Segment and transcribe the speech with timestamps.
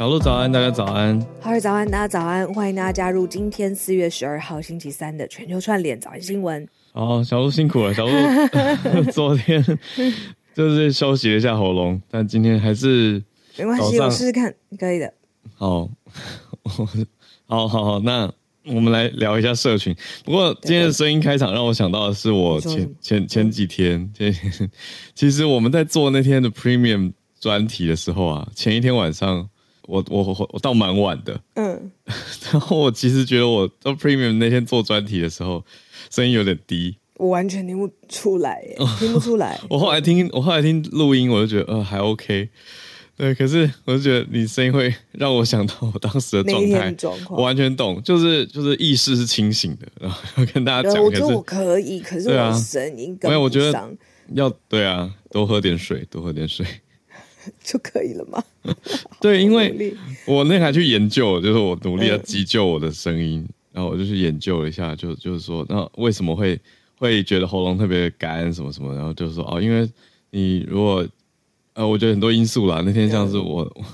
[0.00, 1.20] 小鹿早安，大家早安。
[1.42, 2.50] 哈尔早安，大家早安。
[2.54, 6.66] 欢迎大家加入今天四月十二号星期三的全球串联早安新闻。
[6.94, 8.12] 哦，小鹿辛苦了，小鹿
[9.12, 9.62] 昨天
[10.54, 13.22] 就是休息了一下喉咙，但今天还是
[13.58, 15.12] 没关系，我试试看，可以的。
[15.54, 15.86] 好，
[17.44, 18.32] 好好好，那
[18.68, 19.94] 我们来聊一下社群。
[20.24, 24.70] 不过今天的声音开场让我想到的是我前前前几天，前几天
[25.14, 29.46] 其实我们在做那天的 Premium 专题的时候啊，前一天晚上。
[29.90, 31.90] 我我我我到蛮晚的，嗯，
[32.52, 35.64] 然后我其实觉得我到 Premium 那天做专题的时候，
[36.10, 38.62] 声音有点低，我完全听不出来，
[39.00, 39.58] 听不出来。
[39.68, 42.48] 我后来听我后来听录音，我就觉得呃还 OK，
[43.16, 46.94] 对，可是我就觉得你声音会让我想到我当时的状态，
[47.28, 53.90] 我完全懂，就是就是意识是清醒的，然后跟大家讲，我觉得我可以，可是我声音跟不上，没有，我觉得
[54.34, 56.64] 要对啊，多喝点水，多喝点水。
[57.62, 58.42] 就可以了吗？
[59.20, 59.94] 对，因为
[60.26, 66.58] 我那还去研究，就是我努力要急救我的声音，嗯、然后我就去研究了一下，就就是说，那为什么会
[66.96, 69.88] 会觉得喉咙特别干，什么什么，然后就是说，哦，因为
[70.30, 71.06] 你如果
[71.74, 72.82] 呃，我觉得很多因素啦。
[72.84, 73.84] 那天像是我，嗯、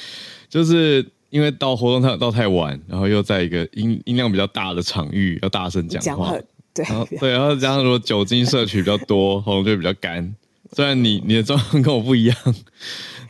[0.48, 6.34] 就是因为到活动太到太晚，然后又在一个音音量比较大的场域，要大声讲话，
[6.74, 10.34] 对然后对，然后加上如果酒精摄取比较多，喉咙就会比较干。
[10.72, 12.36] 虽然你你的状况跟我不一样，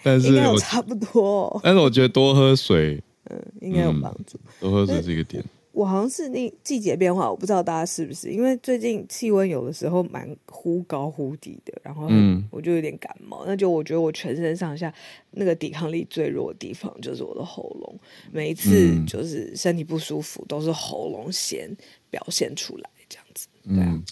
[0.03, 1.61] 但是我差不多。
[1.63, 4.53] 但是我觉得多喝水，嗯，应该有帮助、嗯。
[4.61, 5.45] 多喝水是一个点。
[5.73, 12.09] 我好像是那季节变化，我不知道大家是不是，因为最近气温有的时候蛮忽高忽低的，然后
[12.51, 13.45] 我就有点感冒。
[13.45, 14.91] 嗯、那就我觉得我全身上下
[15.33, 18.01] 那个抵抗力最弱的地方就是我的喉咙，
[18.33, 21.71] 每一次就是身体不舒服都是喉咙先
[22.09, 23.47] 表现出来这样子。
[23.65, 24.03] 对啊、嗯，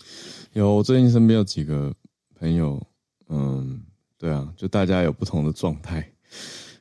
[0.52, 1.90] 有我最近身边有几个
[2.38, 2.78] 朋友。
[3.36, 3.82] 嗯，
[4.16, 6.08] 对啊，就大家有不同的状态。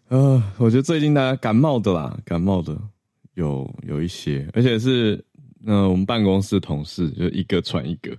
[0.09, 2.77] 呃，我觉得最近大家感冒的啦，感冒的
[3.33, 5.15] 有有一些，而且是
[5.65, 8.15] 嗯、呃，我们办公室同事就一个传一个。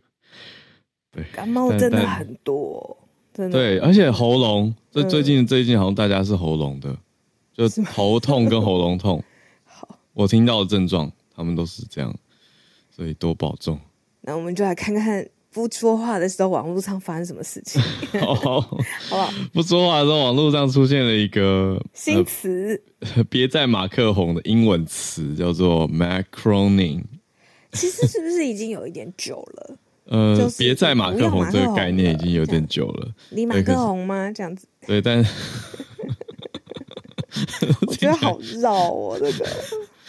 [1.12, 2.96] 对，感冒真的很多，
[3.32, 3.56] 真的。
[3.56, 6.96] 对，而且喉咙，最最近最近好像大家是喉咙的，
[7.52, 9.22] 就头痛跟喉咙痛。
[9.64, 12.12] 好，我听到的症状，他们都是这样，
[12.90, 13.78] 所以多保重。
[14.22, 15.24] 那我们就来看看。
[15.54, 17.80] 不说话的时候，网络上发生什么事情？
[18.20, 18.76] 好， 好
[19.08, 19.32] 不好？
[19.52, 27.04] 不说话的时候，网络上出现了一个新词，呃，别在马克红的英文词叫做 Macroning。
[27.72, 29.76] 其实是不是已经有一点久了？
[30.10, 33.08] 呃，别在马克宏这个概念已经有点久了。
[33.30, 34.30] 你马克宏吗？
[34.32, 34.66] 这样子？
[34.86, 35.24] 对，但
[37.80, 39.46] 我觉得好绕哦，这个。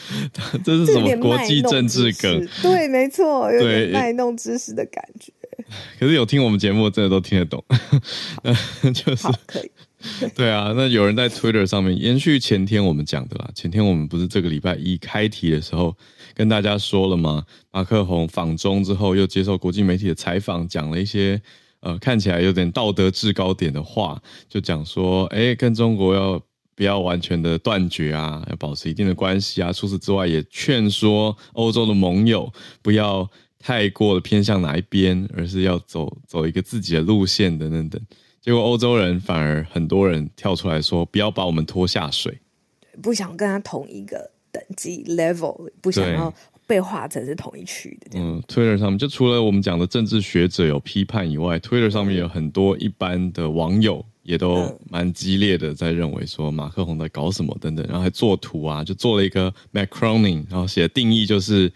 [0.64, 2.48] 这是什么国际政治梗？
[2.62, 5.32] 对，没错，有点卖弄知识的感觉。
[6.00, 7.64] 可是有听我们节目，真的都听得懂。
[8.94, 9.72] 就是可以。
[10.36, 13.50] 对啊，那有人在 Twitter 上面延续前天我们讲的啦。
[13.56, 15.96] 前天我们不是这个礼拜一开题的时候
[16.36, 17.44] 跟大家说了吗？
[17.72, 21.42] 马克宏访中之后又接受国际媒体的采访，讲了一些
[21.80, 26.42] 呃看起来有点道德制高点的话，就讲说，哎，跟中国要。
[26.76, 29.72] 不要完全的断绝啊，要保持一定的关系啊。
[29.72, 33.28] 除此之外，也劝说欧洲的盟友不要
[33.58, 38.02] 太过的偏向哪一边，而是要走走一个自己的路线等等等。
[38.42, 42.38] 结果欧洲人反而很多人跳出来说，不要把我们拖下水，
[43.02, 46.32] 不想跟他同一个等级 level，不想要
[46.68, 48.20] 被划成是同一区的。
[48.20, 54.06] 嗯，Twitter 上面就除了我们讲的政治学者有批判以外，Twitter 上面有很多一般的网友。
[54.26, 61.72] 也都蛮激烈的，在认为说马克宏在搞什么等等，然后还做图啊，就做了一个 Macroning，然后写的定义就是，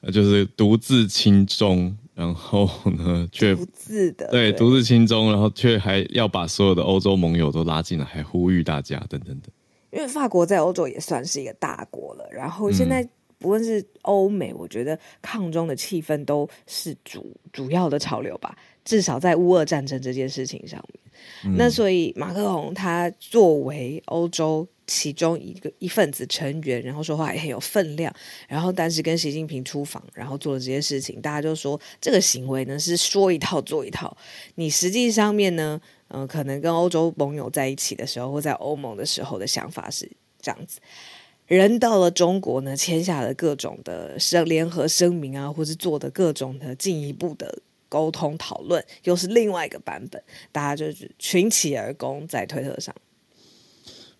[0.00, 9.50] 呃，就是独自轻中，然后呢 却独自的对独自轻中，然后却还要把所有的欧洲盟友都拉进来，还呼吁大家等等等。
[9.90, 13.04] 因为法国在欧洲也算是一个大国了，然后现在
[13.40, 21.00] 不论是欧美，我觉得抗中的气氛都是主主要的潮流吧，至少在乌俄战争这件事情上面。
[21.44, 28.12] 嗯、那所以马克宏他作为欧洲其中一个一份子成员，然后说话也很有分量，
[28.48, 34.16] 然后但是跟习近平出访，然后做了这些事情，大家就说这个行为呢是说一套做一套。
[34.54, 40.10] 你实际上面呢，嗯、呃，可能跟欧洲盟友在一起的时候，或在欧盟的时候的想法是
[40.40, 40.80] 这样子。
[41.46, 47.60] 人到了中国呢，签下了各种的声联合声明啊，或是做的各种的进一步的。
[47.90, 50.86] 沟通讨论又是另外一个版本，大家就
[51.18, 52.94] 群起而攻在推特上。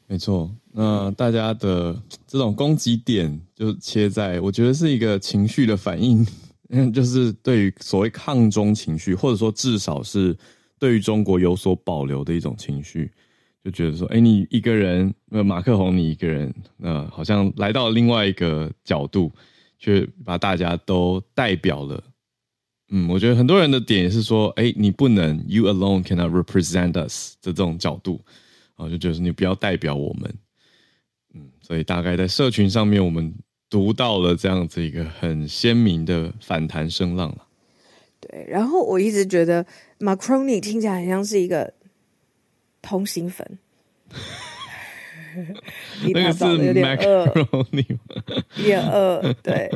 [0.07, 1.97] 没错，那大家的
[2.27, 6.27] 这种攻击点就切在，我觉得是一个情绪的反应，
[6.93, 10.37] 就是对于所谓抗中情绪，或者说至少是
[10.81, 13.11] 对于中国有所保留的一种情绪。
[13.63, 19.31] 就觉得说，哎，你一个人，那马克宏你一个人，那好像来到另外一个角度，
[19.79, 22.03] 却把大家都代表了。
[22.91, 28.21] 嗯，我觉得很多人的点也是说，哎，你不能，you alone cannot represent us 的这种角度，
[28.75, 30.35] 啊，就觉得你不要代表我们。
[31.35, 33.33] 嗯，所以大概在社群上面，我们
[33.69, 37.47] 读到了这样子一个很鲜明的反弹声浪了。
[38.19, 39.65] 对，然后我一直觉得
[40.01, 41.73] Macronie 听起来很像是一个
[42.83, 43.59] 通心粉。
[46.13, 47.63] 那个是有点饿，有
[48.65, 49.33] 点饿。
[49.45, 49.71] 对，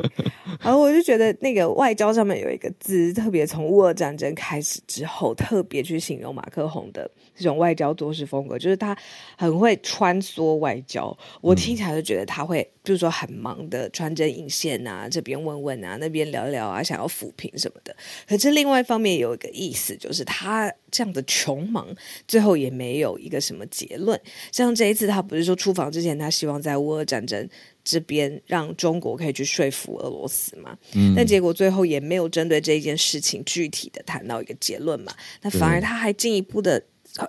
[0.64, 8.96] 然后我就觉得那个外交上面有一个字，特别从乌俄战争开始之后，特别去形容马克宏的这种外交做事风格，就是他
[9.38, 11.16] 很会穿梭外交。
[11.40, 17.94] 我听起来就觉得他会，比如说很忙的穿针引线啊，这边问问啊，那边聊聊啊，想要抚平什么的。
[18.26, 21.86] 可是另外一方面有一个意思，就是他这样的穷忙，
[22.26, 24.20] 最后也没有一个什么结论。
[24.50, 25.44] 像这一次，他不是。
[25.44, 27.46] 说出访之前，他希望在乌俄战争
[27.84, 30.76] 这边让中国可以去说服俄罗斯嘛？
[30.94, 35.12] 嗯，但结果最后也没有针对这件事情具体的谈到一个结论嘛？
[35.42, 36.82] 那反而他还进一步的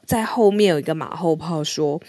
[0.08, 2.02] 在后面有一个马后炮说：“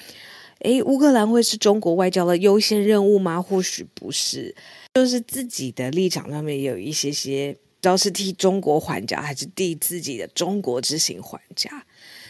[0.61, 3.43] 诶，乌克兰会是中国外交的优先任务吗？
[3.43, 4.55] 或许不是，
[4.95, 11.85] 就是自己的立场上面也有一些些，不知道是替中国还价，还是替自己的中国之行还价。”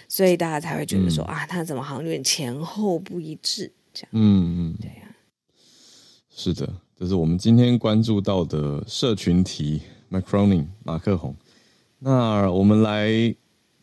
[0.08, 4.08] 所以大家才会觉得说、嗯、啊，他怎么好像有点前后不一致这样？
[4.12, 5.05] 嗯嗯，对呀、啊，
[6.38, 9.80] 是的，这是我们今天关注到的社群题
[10.10, 11.34] ，Macronie 马克宏。
[11.98, 13.34] 那我们来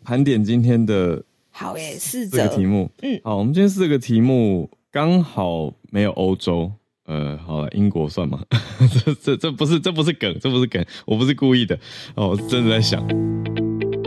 [0.04, 2.92] 盘点今天的好诶，四个题目。
[3.02, 6.72] 嗯，好，我们今天四个题目刚好没有欧洲，
[7.06, 8.46] 呃，好了，英国算吗？
[9.04, 11.76] 这这这不是这不是梗，这不是梗，我不是故意的
[12.14, 13.04] 哦，我真的在想。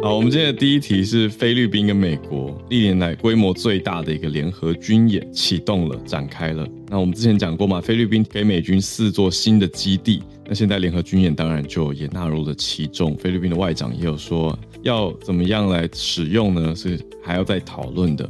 [0.02, 6.68] 好，我们今天的第一题是菲律宾跟美国历年来规模最大的一个联合军演启动了，展开了。
[6.88, 13.16] 那我们之前讲过嘛，菲律宾给美军四座新的基地，那现在联合军演当然就也纳入了其中。
[13.16, 16.72] 菲律宾的外长也有说要怎么样来使用呢？
[16.76, 18.28] 是还要再讨论的。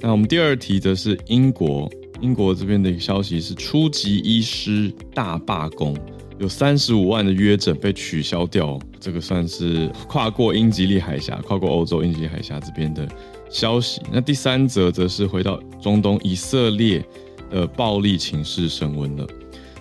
[0.00, 1.90] 那我们第二题则是英国，
[2.22, 5.94] 英国这边的一个消息是初级医师大罢工。
[6.38, 13.08] 有三十五万的约诊被取消掉，这个算是跨过英吉利海峡、跨过欧洲英吉利海峡这边的
[13.48, 14.00] 消息。
[14.12, 17.04] 那第三则则是回到中东，以色列
[17.50, 19.26] 的暴力情势升温了。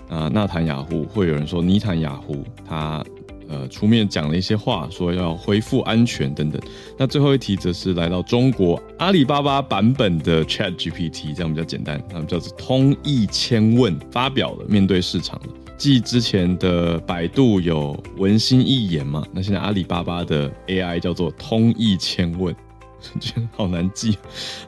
[0.09, 3.03] 啊，纳坦雅胡会有人说，尼坦雅胡他
[3.49, 6.61] 呃出面讲了一些话，说要恢复安全等等。
[6.99, 15.41] 那最后一题则是来到中国，阿里巴巴版本的 Chat GPT，这样比较简单，他们叫做通义千问发表了，面对市场
[15.77, 22.55] 继之前的百度有文心一言嘛，那现在阿里巴巴的 AI 叫做通义千问，
[23.19, 24.17] 觉得好难记。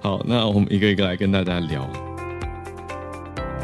[0.02, 1.90] 好，那我们一个一个来跟大家聊。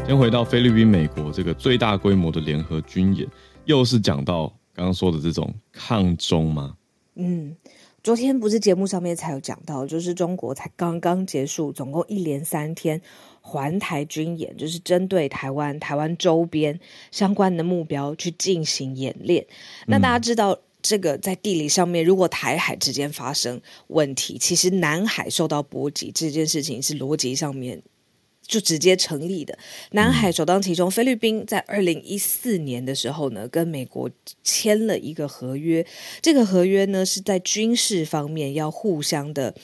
[0.06, 3.28] 先回到菲律宾、美国这个最大规模的联合军演，
[3.66, 6.74] 又是讲到刚刚说的这种抗中吗？
[7.16, 7.54] 嗯。
[8.02, 13.00] 昨天不是节目上面才有讲到，就是中国才刚刚结束，总共一连三天
[13.42, 16.80] 环台军演，就是针对台湾、台湾周边
[17.10, 19.46] 相关的目标去进行演练。
[19.86, 27.82] 那大家知道，这个在地理上面，如果台海之间发生问题，其实南海受到波及，这件事情是逻辑上面。
[28.44, 29.56] 就直接成立的，
[29.92, 30.90] 南海首当其冲。
[30.90, 34.10] 菲律宾在二零一四年的时候呢，跟美国
[34.42, 35.86] 签了一个合约。
[36.20, 39.54] 这个合约呢，是在军事方面要互相的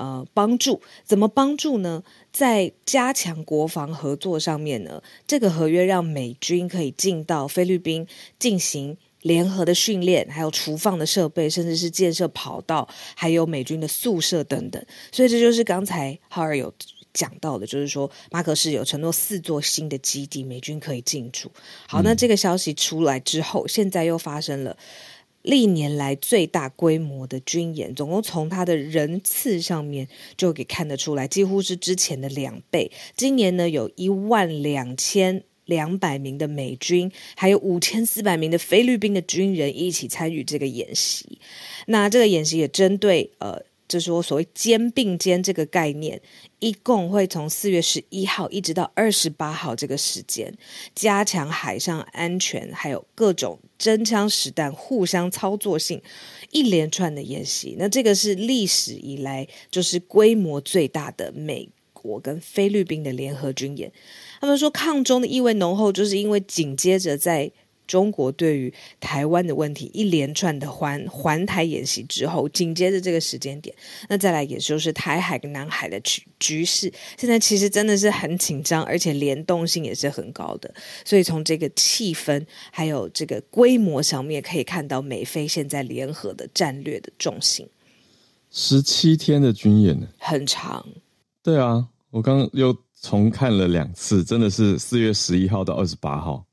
[0.00, 0.80] 呃帮助。
[1.04, 2.02] 怎么帮助呢？
[2.32, 8.06] 在加强国防合作上面呢，这个合约让美军可以进到菲律宾
[8.38, 14.84] 进行联合的训练，还有厨放的设备，甚至是建设跑道，还有美军的宿舍等等。
[15.12, 16.72] 所以这就是刚才浩尔有。
[17.12, 21.50] 讲到的，就是说马可仕有承诺四座新的基地，美军可以进驻。
[21.88, 24.76] 好，那这个消息出来之后，现在又发生了
[25.50, 32.90] 历年来最大规模的军演，总共从它的人次上面就给看得出来，几乎是之前的两倍。
[33.16, 41.38] 今年呢，有一万两千两百名的美军，还有五千四百名的菲律宾的军人一起参与这个演习。
[41.86, 43.68] 那这个演习也针对呃。
[43.90, 46.22] 就是说，所谓“肩并肩”这个概念，
[46.60, 50.56] 一共会从四月十一号一直到二十八号这个时间，
[50.94, 56.00] 加强海上安全，还有各种真枪实弹、互相操作性
[56.52, 57.74] 一连串的演习。
[57.76, 63.92] 那这个是历史以来就是规模最大的美国跟菲律宾的联合军演。
[64.40, 67.50] 他们说抗中的意味浓厚，就是因为紧接着在
[67.90, 73.74] 中国对于台湾的问题一连串的环环台演习之后，紧接着这个时间点，
[74.08, 80.72] 那再来也就是台海跟南海的局局势，现在其实真的是很紧张，而且联动性也是很高的。
[81.04, 87.68] 所以从这个气氛还有这个规模上面，可以看到美菲现在联合的战略的重心。
[88.52, 90.86] 十七天的军演呢，很长。
[91.42, 96.44] 对啊，我刚刚又重看了两次，真的是四月十一号到二十八号，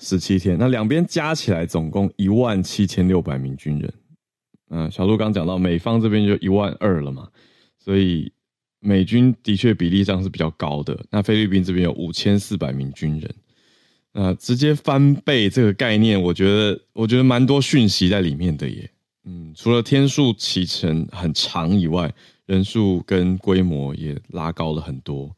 [0.00, 0.56] 十七天。
[0.58, 3.94] 那两边加起来总共一万七千六百名军人。
[4.70, 7.28] 嗯、小鹿刚讲到美方这边就一万二了嘛，
[7.78, 8.32] 所以
[8.78, 10.98] 美军的确比例上是比较高的。
[11.10, 13.34] 那菲律宾这边有五千四百名军人，
[14.12, 18.90] 那、直接翻倍这个概念，我觉得我觉得蛮多讯息在里面的耶。
[19.24, 22.12] 嗯，除了天数启程很长以外，
[22.46, 25.30] 人数跟规模也拉高了很多，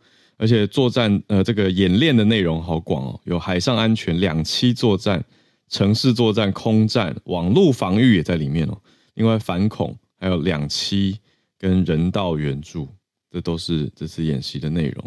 [0.43, 5.25] 而且作战呃这个演练的内容好广哦，有海上安全、两栖作战、
[5.69, 8.77] 城市作战、空战、网络防御也在里面哦。
[9.15, 11.15] 另外反恐还有两栖
[11.57, 12.89] 跟人道援助，
[13.31, 15.05] 这都是这次演习的内容，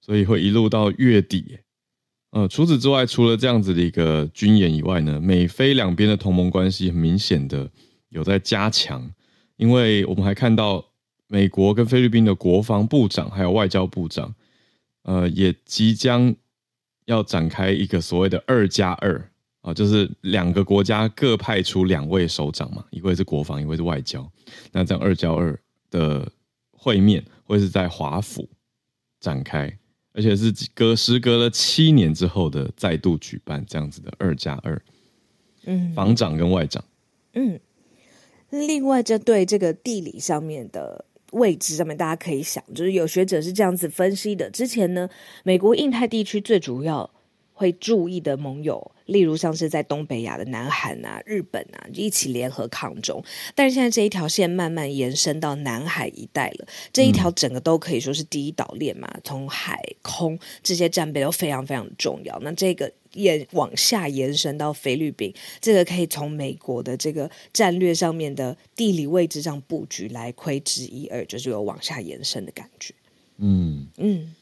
[0.00, 1.58] 所以会一路到月底。
[2.30, 7.68] 呃，除此之外，除了这样子的一个军演以外呢，美菲两边的同盟关系很明显的
[8.10, 9.10] 有在加强，
[9.56, 10.84] 因为我们还看到
[11.26, 14.32] 美国跟菲律宾的国防部长还有外交部长，
[15.04, 16.34] 呃，也即将
[17.06, 19.30] 要展开一个所谓的二加二
[19.62, 24.30] 啊，就是两个国家各派出两位首长嘛，一位是国防，一位是外交，
[24.72, 25.58] 那这样二加二
[25.90, 26.30] 的
[26.72, 28.48] 会面会是在华府
[29.20, 29.78] 展开。
[30.16, 34.80] 而且是隔时隔了七年之后的再度举办这样子的二加二，
[35.64, 36.84] 嗯，防长跟外长，
[37.32, 37.58] 嗯，
[38.50, 45.08] 另外这对这个地理上面的位置上面，大家可以想，就是有学者是这样子分析的：之前呢，
[45.44, 47.08] 美国印太地区最主要
[47.54, 48.90] 会注意的盟友。
[49.06, 53.22] 例如像是在东北亚的南韩啊、日本啊，一起联合抗中。
[53.54, 62.38] 但是现在这一条线慢慢延伸到南海一带了，这一条整个都可以说是第一岛链嘛，从海空这些战备都非常非常重要。
[62.40, 65.30] 那这个也往下延伸到菲律宾，
[65.60, 72.94] 这个可以从美国的这个战略上面的地理位置上布局来窥之一二，就是有往下延伸的感觉。
[73.36, 74.34] 嗯嗯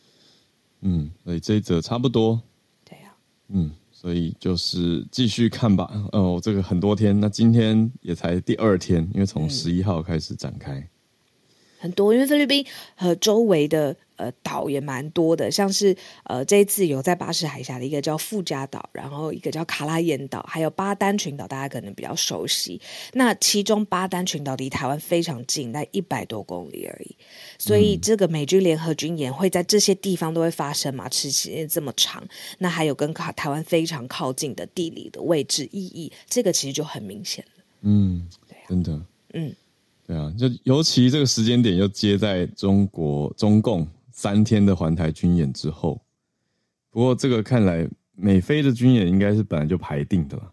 [0.83, 2.41] 嗯，所以这一则差不多。
[3.53, 3.71] 嗯。
[3.91, 5.89] 所以就是继续看吧。
[6.11, 10.85] 哦，这个很多天，那今天也才第二天，因为从十一号开始展开。
[11.83, 13.97] 嗯，很多，因为菲律宾和周围的。
[14.17, 22.81] 呃，岛也蛮多的，像是呃，这一次有在巴士海峡的一个叫富加岛，然后一个叫卡拉延岛，还有巴丹群岛，大家可能比较熟悉。
[23.15, 27.17] 那其中巴丹群岛离台湾非常近，在一百多公里而已。
[27.59, 31.11] 所以这个美军联合军演会在这些地方都会发生嘛？
[31.11, 32.23] 时间这么长，
[32.59, 37.65] 那还有跟卡台湾非常靠近的地理的位置意义，这个其实就很明显了。
[37.81, 39.01] 嗯，对啊，真的，
[39.33, 39.53] 嗯，
[40.13, 43.89] 对啊，就尤其这个时间点又接在中国中共。
[44.15, 46.01] 三天的环台军演之后，
[46.91, 50.53] 不过这个看来美菲的军演应该是本来就排定的了，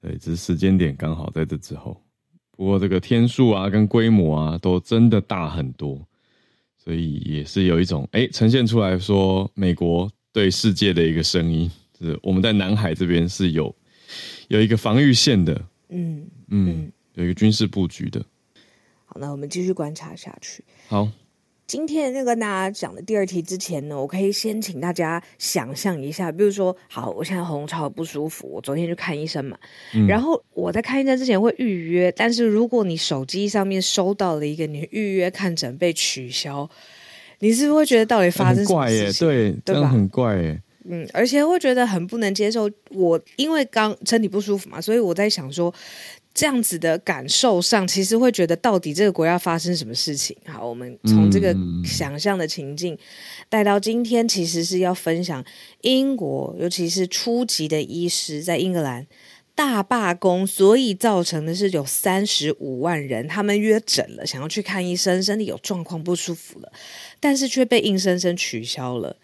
[0.00, 2.00] 对，只是时间点刚好在这之后。
[2.52, 6.00] 不过这个天数啊跟规模啊都真的大很多，
[6.78, 13.74] 所以也是有一种哎呈现出来说美国对世界的一个声音，就是我们在南海这边是有
[14.48, 18.24] 有一个防御线的，嗯嗯，有一个军事布局的。
[19.14, 20.64] 好，那我们继续观察下去。
[20.88, 21.08] 好。
[21.66, 29.56] 今天那个跟大家讲的第二题之前呢，我可以先请大家想象一下，比如说，好，我现在喉咙超不舒服，我昨天去看医生嘛，
[29.94, 36.68] 嗯、然后我在看医生之前会预约，但是如果你手机上面收到了一个你预约看诊被取消，
[37.38, 39.22] 你是不是会觉得到底发生什么事情？
[39.22, 39.88] 怪耶，对，对吧？
[39.88, 42.70] 很怪耶，嗯，而且会觉得很不能接受。
[42.90, 45.74] 我因为刚身体不舒服嘛，所以我在想说。
[46.34, 50.36] 这样子的感受上，其实会觉得到底这个国家发生什么事情？
[50.44, 52.98] 好，我们从这个想象的情境
[53.48, 55.44] 带到今天，其实是要分享
[55.82, 59.06] 英国，尤其是初级的医师在英格兰
[59.54, 66.72] 大罢工，所以造成的是有三十五万人他们约诊了，想要去看医生，身体有状况不舒服了，
[67.20, 69.16] 但是却被硬生生取消了。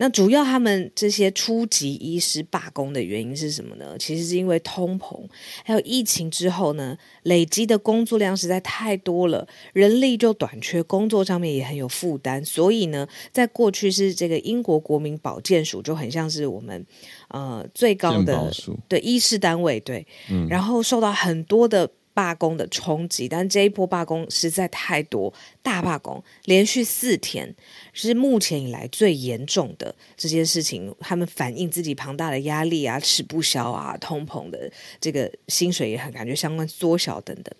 [0.00, 3.94] 那主要他们这些初级医师罢工的原因是什么呢？
[3.98, 5.22] 其实是因为通膨，
[5.62, 12.42] 还有疫情之后呢，累积的工作量实在太多了，人力就短缺，工作上面也很有负担。
[12.42, 16.86] 所以呢，在过去是这个英国国民保健署就很像是我们
[17.28, 18.50] 呃最高的
[18.88, 21.90] 对医师单位对，嗯，然后受到很多的。
[22.20, 27.54] 罢工的冲击，但这一波罢工实在太多，大罢工连续四天
[27.94, 30.94] 是目前以来最严重的这件事情。
[31.00, 37.54] 他们反映自己庞大的压力啊，吃不消啊，通膨的这个薪水也很感觉相关缩小等等，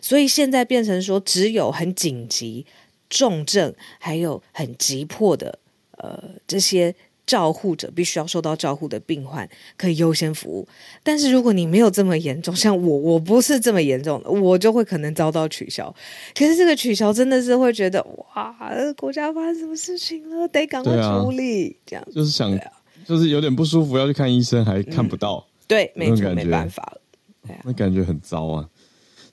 [0.00, 2.64] 所以现在变成说只有很紧急、
[3.10, 5.58] 重症还有很急迫的
[5.98, 6.94] 呃这些。
[7.26, 10.68] 照护者必须要受到照护的病患可以优先服务，
[11.02, 15.92] 但是如果你没有这么严重，像我，我不是这么严重的，我就会可能遭到取消。
[16.38, 18.00] 可是这个取消真的是会觉得
[18.32, 18.56] 哇，
[18.96, 22.60] 国家发生什么事情了，得赶快处理，啊、这样就是想，啊、
[23.04, 28.68] 就是有点不舒服要去看医生，还看不到，嗯、对，没错，没办法了，啊，那感觉很糟啊。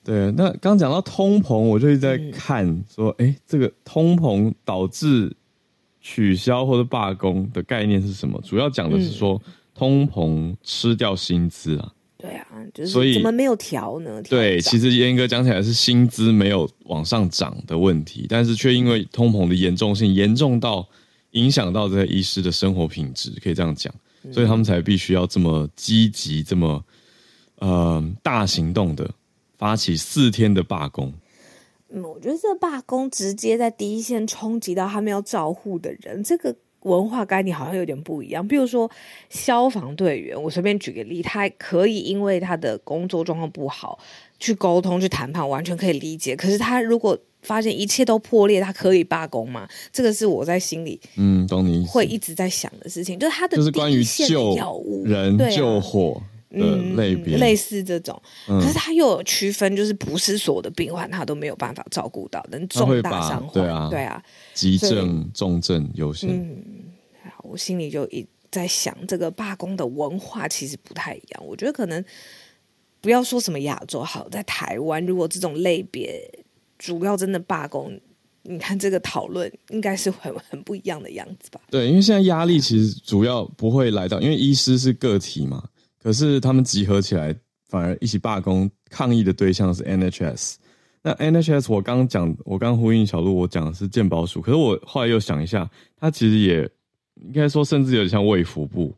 [0.04, 5.32] 对，那刚讲到通膨，我就一直在看说，哎、嗯，这个通膨导致。
[6.06, 8.40] 取消或者罢工的概念是什么？
[8.44, 9.42] 主要讲的是说，
[9.74, 11.92] 通膨吃掉薪资啊。
[12.18, 14.22] 对啊，就是所以怎么没有调呢？
[14.24, 20.86] 对，其实严格讲起来是薪资没有往上涨的问题，但是却因为通膨的严重性严重到
[21.32, 23.94] 影响到这些医师的生活品质，可以这样讲，
[24.32, 26.84] 所以他们才必须要这么积极、这么
[27.60, 29.10] 呃大行动的
[29.58, 31.14] 发起四天的罢工。
[31.96, 38.46] 嗯，我觉得这罢工直接在第一线冲击到他们要照护的人，这个文化概念好像有点不一样。
[38.46, 38.90] 比如说
[39.30, 44.00] 消防队员，我随便举个例，他可以因为他的工作状况不好
[44.40, 46.36] 去沟通、去谈判，完全可以理解。
[46.36, 49.68] 可是他如果发现一切都破裂，他可以罢工吗？
[49.92, 54.58] 这个是我在心里嗯，懂你会一直在想的事情，就是他的就是关于救
[55.06, 56.20] 人、救火。
[56.56, 66.30] 嗯，类别类似这种，嗯、可是他又有区分，就是不是所有的病患他都没有办法照顾到，能重大伤患，对啊，对啊，急症、重症优先。
[66.30, 66.64] 嗯，
[67.42, 71.44] 我心里就一在想，这个罢工的文化其实不太一样。
[71.44, 72.06] 我觉得可能
[73.02, 76.24] 不要说什么亚洲好，在台湾，如果这种类别
[76.78, 78.00] 主要真的罢工，
[78.44, 81.60] 你看这个讨论应该是很很不一样的样子吧？
[81.72, 85.64] 对，因为现在压力其实主要不会来到，因为医师是个体嘛。
[86.04, 87.34] 可是他们集合起来，
[87.70, 90.56] 反而一起罢工抗议的对象是 NHS。
[91.02, 94.42] 那 NHS 我刚讲，我刚呼应小路，我讲的是健保署。
[94.42, 96.70] 可是我后来又想一下，它其实也
[97.26, 98.94] 应该说，甚至有点像卫福部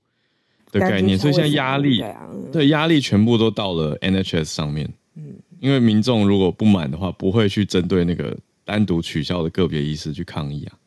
[0.71, 1.17] 的概念。
[1.17, 2.03] 所以现在压力，
[2.51, 4.91] 对压力全部都到了 NHS 上面。
[5.15, 10.77] 嗯，因为民众如果不满的话，不会去针对那个单独取消的个别医师去抗议啊，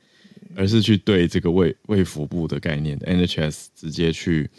[0.57, 4.51] 而是去对这个卫卫福部的概念 NHS 直接去。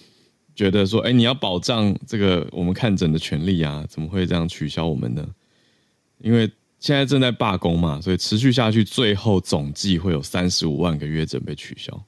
[0.60, 5.26] 觉得说，哎，你要保障这个我们看诊的权利啊，怎么会这样取消我们呢？
[6.18, 12.04] 因为现在正在罢工嘛，所以持续下去，最后总计会有三十五万个月诊被取消。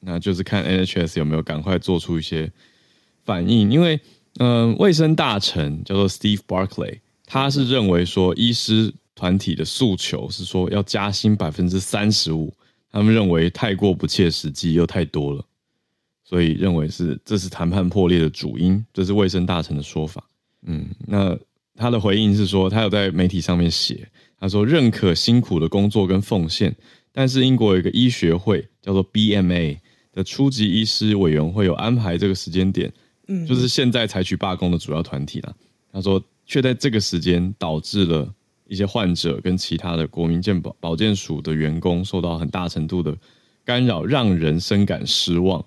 [0.00, 2.50] 那就是看 NHS 有没有赶快做出一些
[3.26, 3.70] 反应。
[3.70, 4.00] 因为，
[4.38, 12.50] 嗯、卫生大臣叫做 Steve Barclay，他是认为说，医师团体的诉求是说要加薪百分之三十五，
[12.90, 15.44] 他们认为太过不切实际，又太多了。
[16.32, 20.24] 所以认为是这是谈判破裂的主因，这是卫生大臣的说法。
[20.62, 21.38] 嗯，那
[21.76, 24.08] 他的回应是说，他有在媒体上面写，
[24.40, 26.74] 他说认可辛苦的工作跟奉献，
[27.12, 29.76] 但是英国有一个医学会叫做 BMA
[30.10, 32.90] 的初级医师委员会有安排这个时间点，
[33.28, 35.54] 嗯，就是现在采取罢工的主要团体啦。
[35.92, 38.32] 他说，却在这个时间导致了
[38.66, 43.14] 一些患者跟其他的国民健保保健署的员工受到很大程度的
[43.66, 45.62] 干扰，让人深感失望。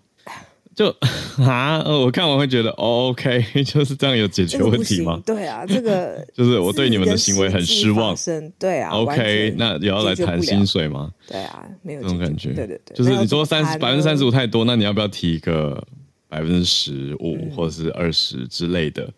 [0.75, 0.93] 就
[1.39, 5.21] 啊，我看完会觉得，哦，OK， 就是这样有解决问题吗？
[5.25, 8.13] 对啊，这个 就是我对你们的行为很失望。
[8.59, 11.09] 对啊，OK，那也要来谈薪水吗？
[11.27, 12.49] 对啊，没有这种感觉。
[12.49, 15.81] 对对对，就是你说三十百分之三十五太多，那你要不要提一个
[16.27, 19.09] 百分之十五或者是二十之类的？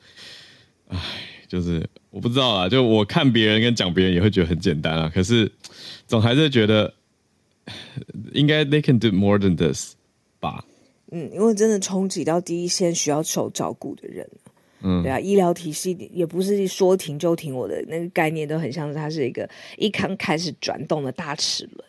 [0.90, 1.00] 哎，
[1.48, 5.52] 就是我不知道啊，就我看别人跟讲别人也会觉得很简单啊，可是
[6.06, 6.94] 总还是觉得
[8.34, 9.94] 应该 they can do more than this
[10.40, 10.64] 吧。
[11.12, 14.30] 嗯，因为真的冲击到第一线需要受照顾的人，
[14.82, 21.86] 嗯，对啊，医疗体系也不是说停就停，我的那个概念都很像是它是一个一刚开始转动的大齿轮，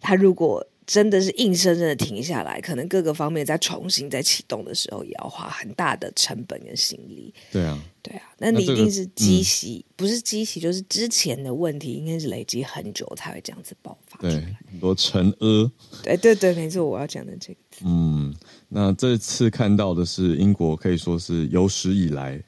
[0.00, 7.32] 它如果真的是硬生生的停下来，可能各个方面在重新再启动的时候，也要花很大的成本跟心力。
[7.52, 14.34] 对啊，对啊，那你一定是积习，这个嗯、不是积习，就是之前的问题应该是累积很久才会这样子爆发出来。
[14.34, 14.40] 对，
[14.72, 15.72] 很多沉阿。
[16.02, 17.84] 对对对，没错，我要讲的这个字。
[17.86, 18.34] 嗯。
[18.74, 22.42] 那这次看到的是英国可以说是有史以来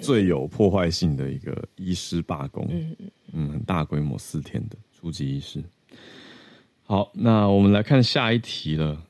[0.00, 2.96] 最有破坏性的一个医师罢工，嗯
[3.32, 5.60] 嗯，很大规模四天的初级医师。
[6.84, 9.02] 好，那我们来看下一题了，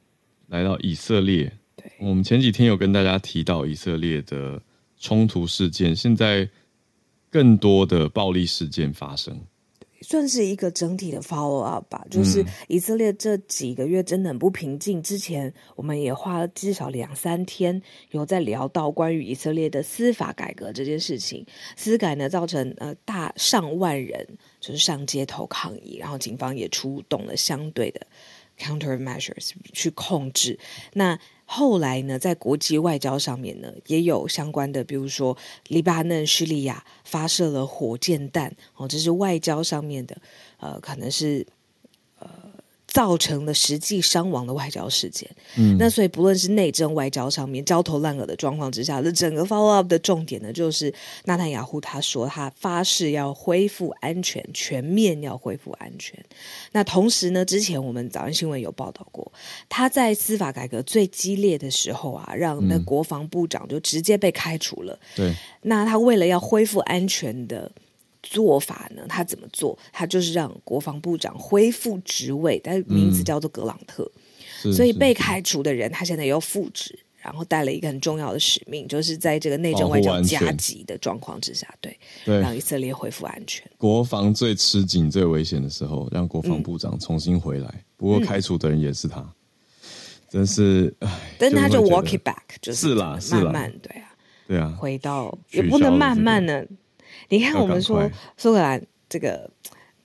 [0.47, 1.53] 来到以色列。
[1.77, 4.59] 对，我们前几天有跟大家提到以色列的
[4.99, 6.49] 冲突事件，现在
[7.29, 9.39] 更多的暴力事件发生。
[10.05, 15.03] 算是一个整体的 follow up 吧，就是以色列这几个月真的很不平静。
[15.03, 21.45] 之前我们也花了至少两三天有在聊到关于以色列的司法改革这件事情。
[21.75, 24.27] 司改呢，造成呃大上万人
[24.61, 28.07] 就是上街头抗议，然后警方也出动了相对的
[28.59, 30.59] counter measures 去控制。
[30.93, 35.37] 那后来呢，在国际外交上面呢，也有相关的，比如说，
[35.69, 40.17] 黎巴嫩、叙利亚发射了火箭弹，哦，这是外交上面的，
[40.59, 41.47] 呃，可能是。
[42.21, 42.29] 呃
[42.95, 56.17] 造成了实际伤亡的外交事件，嗯，那所以不论是内政外交上面焦头烂额的状况之下，这整个 follow up 的重点呢，就是纳坦雅胡他说他发誓要恢复安全，全面要恢复安全。
[56.71, 59.33] 那同时呢，之前我们早上新闻有报道过，
[59.69, 64.97] 他在司法改革最激烈的时候啊，让那国防部长就直接被开除了。
[65.17, 67.69] 对，那他为了要恢复安全的。
[68.25, 69.03] 做法呢？
[69.09, 69.79] 他怎么做？
[69.93, 74.11] 他就是让国防部长恢复职位，但名字叫做格朗特。
[74.65, 83.63] 嗯、所以被开除的人，他现在又复职，然后带了一个很重要的使命，就是在这个内政外交加急的状况之下，对，对，让以色列恢复安全。
[83.77, 87.69] 国防最吃紧、最危险的时候，让国防部长重新回来。
[87.69, 89.33] 嗯、不过开除的人也是他，嗯、
[90.31, 91.37] 真是唉。
[91.39, 94.15] 但他就 walk it back，就是啦，慢慢对啊，
[94.49, 96.65] 对啊，回到也不能慢慢呢。
[97.29, 99.51] 你看，我们说苏格兰这个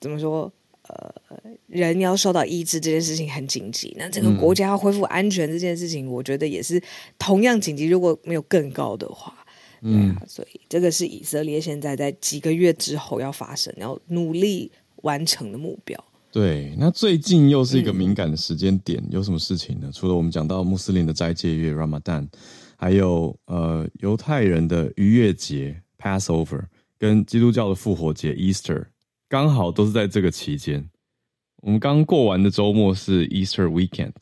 [0.00, 0.52] 怎么说？
[0.88, 1.14] 呃，
[1.68, 6.82] 人要受到医治这件事情很紧急，那整个国家要恢复安全这件事情，我觉得也是
[7.16, 7.86] 同样紧急。
[7.86, 9.32] 如果没有更高的话，
[9.82, 14.68] 嗯，所以这个是以色列现在在几个月之后要发生、要努力
[15.02, 15.96] 完成的目标。
[16.32, 19.92] 对，那最近又是一个敏感的时间点，有什么事情呢？
[19.94, 22.26] 除了我们讲到穆斯林的斋戒月 Ramadan，
[22.76, 26.64] 还有呃犹太人的逾越节 Passover。
[27.00, 28.84] 跟基督教的复活节 Easter
[29.26, 30.86] 刚好都是在这个期间，
[31.62, 34.12] 我们刚过完的周末是 Easter Weekend，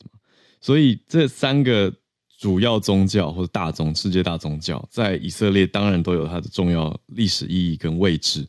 [0.61, 1.93] 所以这三个
[2.37, 8.47] 主要宗教或者大宗世界大宗教在以色列当然都有它的重要历史意义跟位置，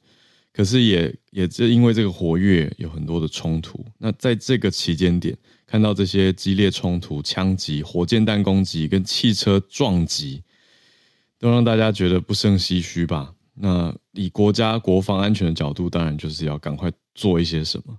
[0.52, 10.44] 可是也也正因为这个活跃有很多的冲突，那在这个期间点看到这些激烈冲突、枪击、火箭弹攻击跟汽车撞击，
[11.40, 13.34] 都让大家觉得不胜唏嘘吧。
[13.54, 17.96] 那以国家国防安全的角度，当然就是要赶快做一些什么。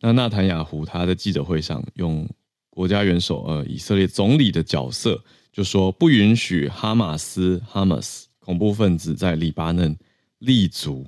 [0.00, 2.28] 那纳坦雅胡他在记者会上用
[2.70, 9.96] 国家元首呃以色列总理的角色，就说不允许哈马斯哈马斯恐怖分子在黎巴嫩
[10.38, 11.06] 立足，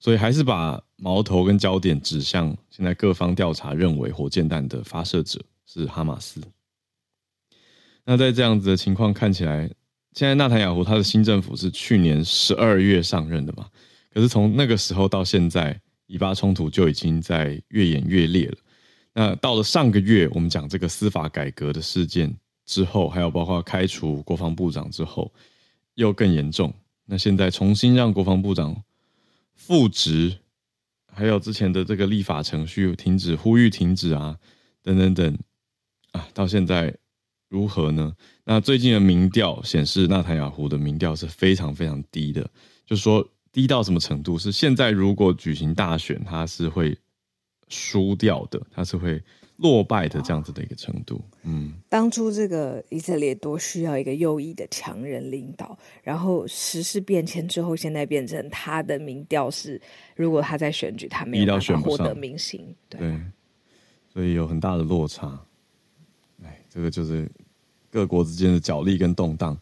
[0.00, 6.40] 所以还是把矛头跟焦点指向现在各方调查认为火箭弹的发射者是哈马斯。
[8.04, 9.70] 那在这样子的情况看起来。
[10.16, 13.68] 现在纳坦雅胡他的新政府是去年十二月上任的嘛？
[14.08, 18.56] 可是从那个时候到现在，以巴冲突就已经在越演越烈了。
[19.12, 25.30] 那到了上个月，我们讲这个司法改革的事件之后，还有包括开除国防部长之后，
[25.96, 26.72] 又更严重。
[27.04, 28.74] 那现在重新让国防部长
[29.54, 30.34] 复职，
[31.12, 34.34] 还有之前的这个立法程序停止，呼吁停止啊，
[34.82, 35.38] 等等等
[36.12, 36.96] 啊，到现在。
[37.48, 38.12] 如何呢？
[38.44, 42.42] 那最近的民调显示，纳坦雅胡的民调是非常非常低的，
[42.84, 44.36] 就是说低到什么程度？
[44.38, 46.96] 是现在如果举行大选，他是会
[47.68, 49.22] 输掉的，他是会
[49.56, 51.24] 落败的这样子的一个程度。
[51.44, 59.80] 嗯，当初这个以色列多需要一个右翼的强人领导，然后时事变迁之后，现在变成他的民调是，
[60.14, 63.18] 如果他在选举，他没有办法获得民心，对，
[64.12, 65.40] 所以有很大的落差。
[66.76, 67.26] 这个就是
[67.90, 69.58] 各国之间的角力跟动荡，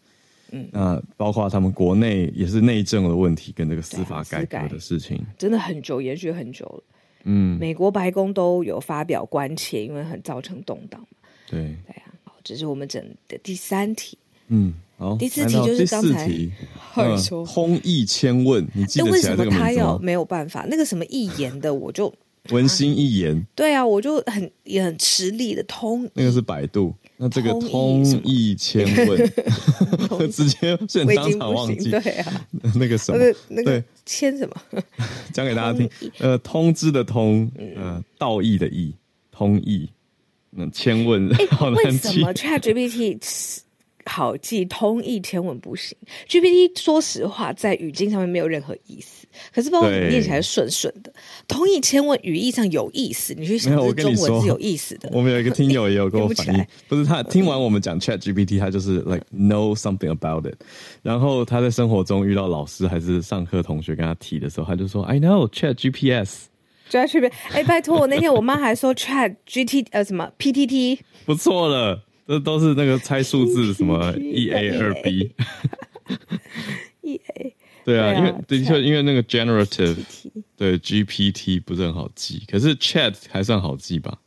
[0.50, 6.82] 嗯，那包括他们国内也是内政的问题，跟这个司法改革的事情，真的很久，延续很久了。
[7.22, 11.06] 嗯，美国白宫都有发表关切，因为很造成动荡嘛。
[11.48, 14.18] 对，对啊，好，这是我们整的第三题。
[14.48, 16.28] 嗯，好，第四题就是刚才
[17.16, 20.66] 说通译千问，你记得为什么他要没有办法？
[20.68, 22.12] 那个什么一言的，我就
[22.50, 23.46] 文心一言。
[23.54, 26.10] 对啊，我就很也很吃力的通。
[26.14, 26.92] 那个是百度。
[27.16, 29.32] 那这个通义千问，
[30.32, 31.90] 直接现当场忘记。
[31.90, 34.82] 对啊， 那个什么，那个千什么，
[35.32, 35.88] 讲给大家听。
[36.18, 38.92] 呃，通知的通，呃，道义的义，
[39.30, 39.88] 通义。
[40.56, 42.08] 那千问，好难记。
[42.08, 43.18] 为什么 ChatGPT
[44.06, 45.96] 好记，通义千问不行。
[46.28, 51.12] GPT 说实话，在语境上面没有任何意思，可是包括你念起来顺顺的。
[51.46, 55.08] 同义千问语义上有意思，你去想，这中文是有意思的。
[55.12, 60.56] 我们有一个听友也有跟我反映，不是他听完我们讲 Chat GPT，他就是 like know something about it。
[61.02, 65.74] 然后他在生活中遇到老师还是上课同学跟他提的时候，他就说 I know Chat
[66.88, 72.02] 在区别，哎，拜托我那天我妈还说 Chat GT 呃什么 PTT 不错了。
[72.26, 75.30] 这都是那个猜数字，什么一 A 二 B，
[77.02, 77.53] 一 A
[77.84, 79.96] 对啊，因为的确因为那个 generative
[80.56, 84.18] 对 GPT 不是很好记，可是 Chat 还算好记吧？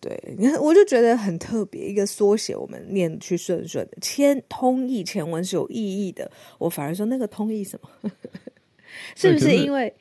[0.00, 8.10] 对，你 看我就觉得很特别，一个缩写我们念去顺顺的，千通义千文是有意义的，我反而说那个通义什么？
[9.14, 9.92] 是不是因为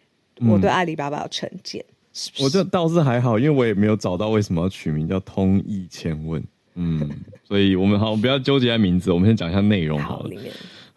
[0.48, 1.84] 我对阿里巴巴有成见？
[1.88, 2.44] 嗯、是不是？
[2.44, 6.44] 我这倒是还好，因为我也没有找到为什么要取名叫通义千问。
[6.76, 7.10] 嗯，
[7.44, 10.30] 所以我们好，我们不要纠结在名字，我们先讲一下内容好了。
[10.36, 10.42] 好，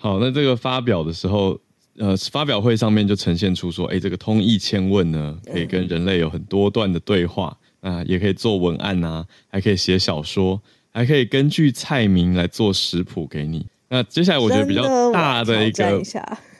[0.00, 1.58] 好，那这个发表的时候，
[1.98, 7.46] 呃，发表会上面就呈现出说，哎，这个通义千问呢，可以跟人类有很多段的对话，
[7.80, 10.60] 啊、呃，也可以做文案啊，还可以写小说，
[10.92, 13.66] 还可以根据菜名来做食谱给你。
[13.88, 16.04] 那接下来我觉得比较大的一个，一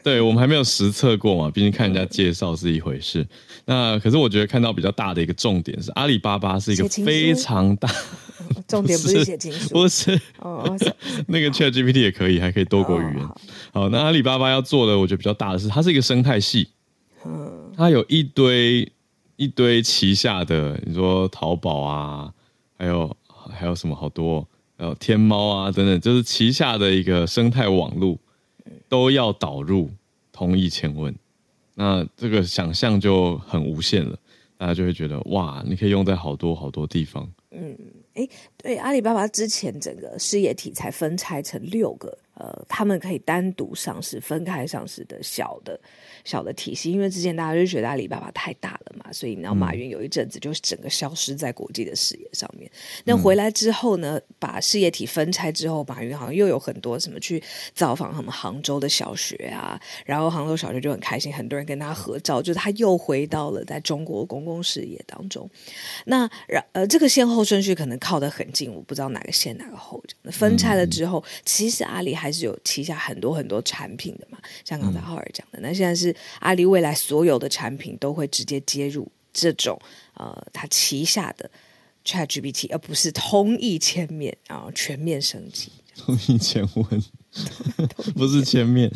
[0.09, 3.27] 对我们还没有实测过嘛，毕竟看人家介绍是一回事。
[3.67, 7.87] 那可是我觉得看到比较大的一个重点是，阿里巴巴是一个非常大。
[8.67, 10.75] 重点不是写情书，不是哦，
[11.29, 13.23] 那个 Chat GPT 也可以，还可以多国语言。
[13.23, 13.37] 哦、
[13.73, 16.69] 好，好，那阿里巴巴要做的，我觉得比较大的是，它是一个生态系，
[17.27, 18.91] 嗯，它有一堆
[19.37, 22.33] 一堆旗下的，你说淘宝啊，
[22.79, 28.17] 还有还有什么好多，还有天猫啊等等，就是旗下的一个生态网络，
[28.89, 29.91] 都要导入
[30.39, 31.13] 通义千问，
[31.75, 34.17] 那这个想象就很无限了，
[34.57, 37.77] 大家就会觉得哇，你可以用在好多好多地方，嗯。
[38.15, 45.81] 哎，对，阿里巴巴之前整个事业体才分拆成六个，呃，他们可以单独上市、分开上市的小的。
[46.29, 52.71] 小的体系，因为之前大家就觉得阿里巴巴太大了嘛，所以你知道马云有一阵子就是整个消失在国际的视野上面。
[53.05, 57.43] 那回来之后呢，把事业体分拆之后，马云好像又有很多什么去
[57.75, 65.49] 造访什么杭州的小学啊，然后杭州小学就很开心，很多人跟他合照，就是他又回到了在中国公共事业当中。
[66.05, 69.99] 那然呃，这个先后顺序可能靠得很近，我不知道哪个先哪个后。
[70.31, 76.15] 分拆了之后，其实阿里还是有旗下很多很多产品的嘛，像刚才浩尔讲的，那现在是。
[76.41, 79.81] 阿里未来所有的产品都会直接接入这种
[80.15, 81.51] 呃，它旗下的
[82.05, 85.71] ChatGPT，而不是通义千面，然后全面升级。
[85.99, 86.87] 通义千问，
[88.15, 88.89] 不是千面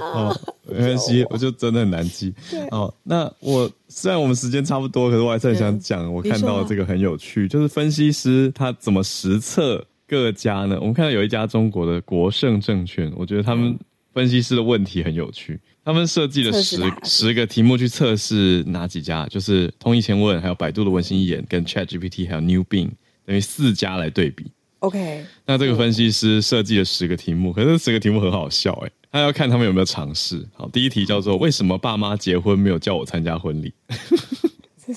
[0.00, 0.34] 哦，
[0.64, 2.32] 没关系，我就真的很难记。
[2.70, 10.78] 哦，那我虽然我们时间差不多，可是我还是很想讲，我看到这个很有趣，就是分析师他怎么实测各家呢？
[10.80, 13.78] 我们看到有一家中国的国盛证券，我觉得他们
[14.14, 15.60] 分析师的问题很有趣。
[15.86, 22.90] 他们设计了十十个题目去测试哪几家，就是通义千问，还有百度的文心一言，跟 Chat GPT，还有 New Bing，
[23.24, 24.50] 等于四家来对比。
[24.80, 30.44] OK，那这个分析师设计了十个题目，可是这十个题目很好笑诶，他要看他们有没有尝试。
[30.54, 33.72] 好，第一题叫做为什么爸妈结婚没有叫我参加婚礼？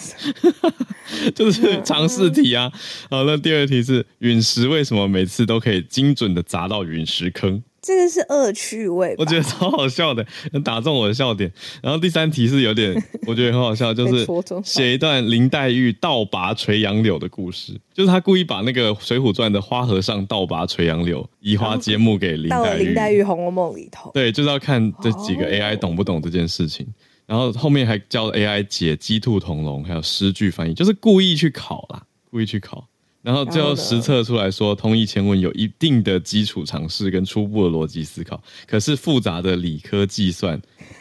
[1.36, 2.72] 就是尝试题啊。
[3.12, 7.62] 好，那第二题是陨石为什么每次都可以精准的砸到陨石坑？
[7.82, 11.52] 这个是恶趣味，我觉得超好笑的，能打中我的笑点。
[11.82, 12.94] 然后第三题是有点，
[13.26, 14.28] 我觉得很好笑， 就是
[14.64, 22.50] 写一段林黛玉倒拔垂杨柳的故事，就是他故意把那个《水浒传》的花和尚倒拔垂杨柳移花接木给林黛玉。
[22.50, 26.88] 到了林黛玉《红楼梦》里头，对，就是要看这几个 AI 懂不懂这件事情。
[27.26, 32.88] 然后后面还教 AI 解鸡兔同笼，还有诗句翻译，就是故意去考啦，故意去考。
[33.22, 40.60] 然后最后实测出来说，通义千问有一定的基础常识跟初步的逻辑思考，可是复杂的理科计算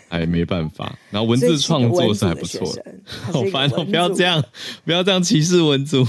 [0.08, 0.98] 还没办法。
[1.10, 2.84] 然后文字创作是还不错的。
[3.06, 3.84] 好烦哦！
[3.86, 4.42] 不要这样，
[4.84, 6.04] 不要这样歧视文组。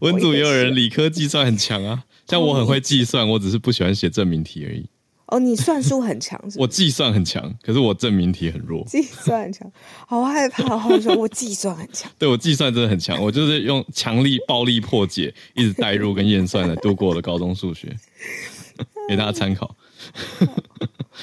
[0.00, 4.86] 文组 也有人理科计算很强啊，像我很会计算，我只是不喜欢写证明题而已。
[5.30, 6.58] 哦，你算术很强是？
[6.58, 8.84] 我计算很强，可是我证明题很弱。
[8.84, 9.70] 计算很强，
[10.06, 10.76] 好害怕。
[10.76, 17.94] 好说我计算很强，对我计算真的很强，我就是用强力暴力破解，一直代入跟验算来度过我的高中数学，
[19.08, 19.76] 给大家参考。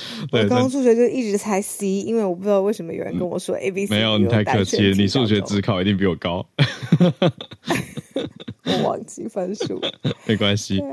[0.32, 3.96] 我高中数学就一直猜 C，因为我不知道为什么有人跟我说 A B C。
[3.96, 6.46] 没有，你太客气了，你数学只考一定比我高。
[8.66, 9.82] 我忘记分数，
[10.28, 10.84] 没关系，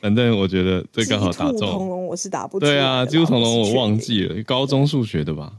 [0.00, 2.06] 反正我觉得这刚好打中。
[2.06, 2.64] 我是打不出。
[2.64, 5.52] 对啊，鸡兔同笼我忘记了，高中数学的吧？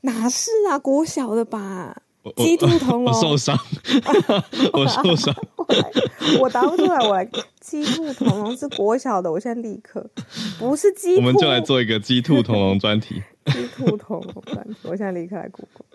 [0.00, 2.02] 哪是啊，国小的吧？
[2.36, 3.58] 鸡兔同笼， 我受伤，
[4.72, 5.34] 我受伤。
[6.40, 6.98] 我答不出来。
[6.98, 7.28] 我来，
[7.60, 10.08] 鸡兔同笼是国小的，我现在立刻
[10.58, 13.22] 不是鸡兔，我们就来做一个鸡兔同笼专题。
[13.46, 15.86] 鸡兔同笼专题，我现在立刻来 Google。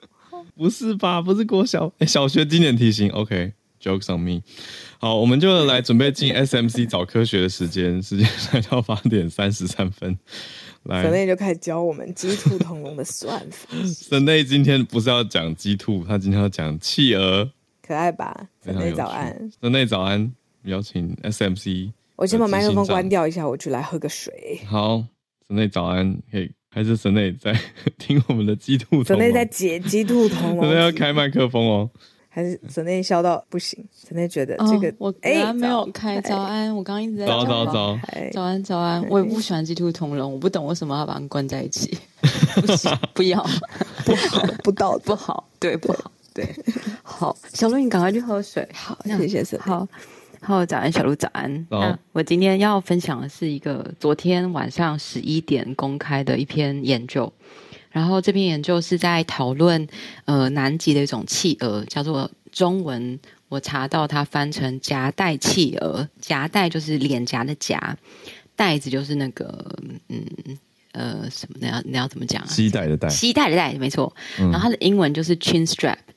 [0.56, 1.22] 不是吧？
[1.22, 3.10] 不是国小，哎、欸，小学经典题型。
[3.12, 4.41] OK，jokes、okay, on me。
[5.00, 10.17] 好，我们就来准备进 SMC 找科学的时间，时间来到八点三十三分。
[10.84, 13.70] 来，神内就开始教我们鸡兔同笼的算法。
[13.86, 17.50] 神内今天不是要讲鸡兔，他今天要讲企鹅，
[17.86, 18.48] 可爱吧？
[18.63, 20.32] 神内早安，神内早安，
[20.63, 21.91] 邀请 SMC。
[22.15, 24.60] 我先把麦克风关掉一下，我去来喝个水。
[24.65, 25.04] 好，
[25.48, 27.56] 神内早安，嘿，还是神内在
[27.98, 31.89] 听我们的鸡兔神内在解鸡兔同笼，神内要开麦克风哦。
[32.34, 38.00] 还是整内笑到不行，整内觉得这个、哦、我刚刚没有开早安，我刚刚一直在早早早。
[38.32, 41.98] 早安早安，我也不喜欢鸡兔同笼，我不懂为什么要把它们关在一起，
[42.65, 43.46] 不行，不要，
[44.06, 46.48] 不好，不道 不好，对，不好，对，
[47.04, 49.86] 好，小鹿你赶快去喝水，好，谢谢神，好，
[50.39, 57.30] 好，早安，小鹿早安，那我今天要分享的是一个昨天晚上十一点公开的一篇研究。
[57.91, 59.88] 然后这篇研究是在讨论，
[60.25, 67.97] 呃，南极的一种企鹅，叫做中文我查到它翻成夹带企鹅，夹带就是脸颊的夹，
[68.56, 69.77] 带子就是那个，
[70.10, 70.25] 嗯。
[70.93, 71.56] 呃，什么？
[71.62, 72.47] 你要你要怎么讲啊？
[72.49, 74.13] 系带的带，系带的带，没错。
[74.38, 75.65] 然后它的英文就是 chin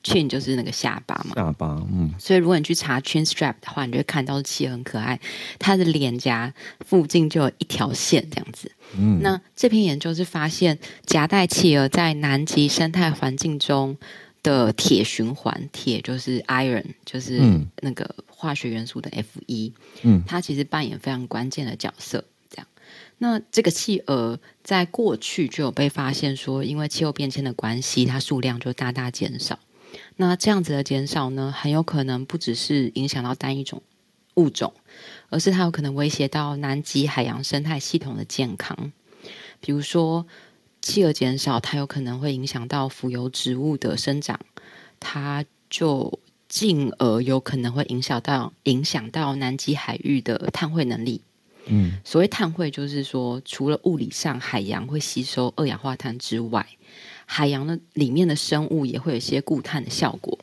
[0.05, 1.35] strap，chin 就是那个下巴嘛。
[1.35, 2.13] 下巴，嗯。
[2.19, 5.19] 所以如果你去查 chin strap 的话，你就会看到企鹅很可爱，
[5.59, 6.53] 它的脸颊
[6.85, 8.71] 附近就有一条线这样子。
[8.97, 9.19] 嗯。
[9.21, 13.97] 那这篇研究是发现夹带企鹅在南极生态环境中
[14.43, 17.41] 的铁循环，铁就是 iron，就是
[17.81, 19.73] 那个化学元素的 F 一。
[20.03, 20.23] 嗯。
[20.27, 22.23] 它其实扮演非常关键的角色。
[23.17, 29.57] 那这个企鹅在过去就有被发现说，因为气候变迁的关系，它数量就大大减少。
[30.17, 33.81] 那这样子的减少呢，很有可能不只是影响到单一种
[34.35, 34.73] 物种，
[35.29, 38.91] 而是它有可能威胁到南极海洋生态系统的健康。
[39.59, 40.25] 比如说，
[40.81, 44.39] 企鹅减少，它有可能会影响到浮游植物的生长，
[44.99, 51.21] 它就进而有可能会影响到影响到南极海域的碳汇能力。
[51.65, 56.65] 嗯，所谓碳汇就是说，除了物理上海洋会吸收二氧化碳之外，
[57.25, 60.37] 海洋的里面的生物也会有一些固碳的效果，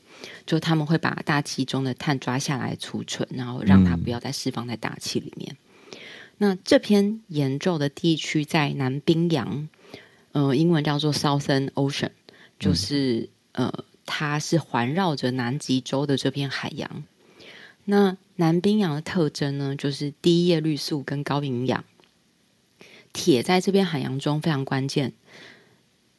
[0.45, 5.57] 就他们会把大气中的碳抓下来储存，然后让它不要再释放在大气里面。
[5.57, 5.99] 嗯、
[6.39, 9.69] 那这篇研究的地区在南冰洋，
[10.33, 12.11] 呃，英文叫做 Southern Ocean，
[12.59, 17.05] 就是、嗯、呃，它是环绕着南极洲的这片海洋。
[17.85, 21.85] 那南冰洋的特征呢，就是低叶绿素跟高营养。
[23.13, 25.13] 铁在这边海洋中非常关键，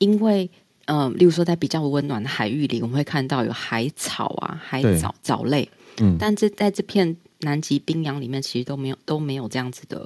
[0.03, 0.49] 因为
[0.85, 5.69] 呃，例如说在比较温暖的海域里，我们会看到有海草啊、海藻藻类，
[6.01, 9.97] 嗯，但这在这片南极冰洋里面，其实都没有都没有这样子的，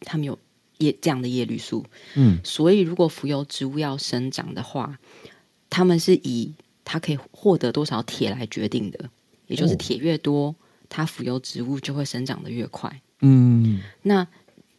[0.00, 0.38] 它们有
[0.78, 4.98] 叶这样的叶绿素，嗯，所以如果浮游植物要生长的话，
[5.70, 6.52] 他们是以
[6.84, 9.08] 它可以获得多少铁来决定的，
[9.46, 10.48] 也就是铁越多。
[10.48, 10.54] 哦
[10.88, 13.02] 它浮游植物就会生长的越快。
[13.20, 14.24] 嗯，那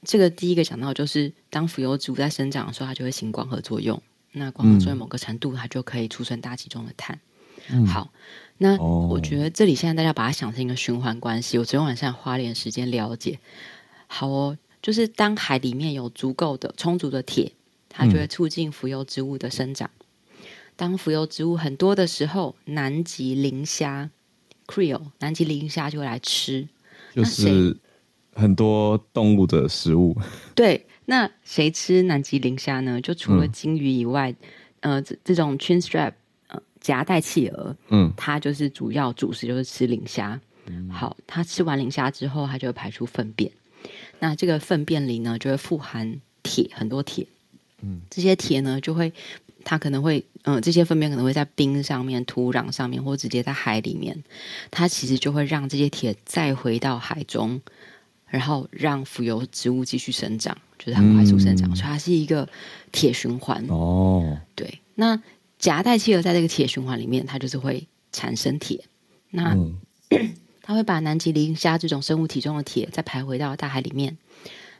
[0.06, 4.02] 这个第一个讲到就是，当浮游植物在生长的时候，它就会行光合作用。
[4.38, 7.20] 那光合作用某个程度，它就可以储存大气中的碳。
[7.70, 8.12] 嗯、好，
[8.60, 11.58] 那我觉得这里现在大家把它想成一个循环关系。
[11.58, 13.40] 我昨天晚上花点时间了解。
[14.08, 17.52] 好哦，就是当海里面有足够的充足的铁，
[17.90, 19.90] 它就会促进浮游植物的生长。
[20.32, 20.46] 嗯、
[20.76, 24.10] 当浮游植物很多的时候，南极磷虾。
[24.68, 26.68] Krill 南极磷虾就会来吃，
[27.16, 27.78] 就是
[28.38, 30.16] 很多动物的食物。
[30.56, 33.02] 对，那谁吃南极磷虾呢？
[33.02, 34.34] 就除了鲸鱼以外，
[34.82, 36.14] 嗯、呃，这这种 chin strap
[36.48, 40.40] 呃夹带企鹅，嗯，它就是主要主食就是吃磷虾。
[40.68, 43.52] 嗯、好，它吃完磷虾之后，它就会排出粪便。
[44.20, 47.26] 那这个粪便里呢，就会富含铁，很多铁。
[47.82, 49.12] 嗯，这些铁呢，就会。
[49.70, 54.24] 它可能会，嗯，这些粪便可能会在冰上面、土壤上面，或直接在海里面。
[54.72, 57.60] 它其实就会让这些铁再回到海中，
[58.28, 61.70] 然后让浮游植物继续生长，就是很快速生长。
[61.72, 62.48] 嗯、所以它是一个
[62.92, 63.64] 铁循环。
[63.70, 64.80] 哦，对。
[64.96, 65.22] 那
[65.58, 68.84] 夹带企鹅在这个铁循环里面，它就是会产生铁。
[69.30, 69.78] 那、嗯、
[70.62, 74.18] 它会把南极磷虾这种生物体中的铁再排回到大海里面。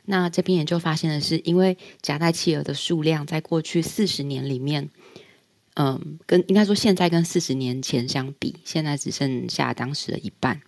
[0.04, 4.88] 那这边研究发现的是，因为夹带企鹅的数量在过去四十年里面，
[5.74, 10.62] 嗯，跟应该说现在跟四十年前相比，现在只剩下当时的一半，嗯、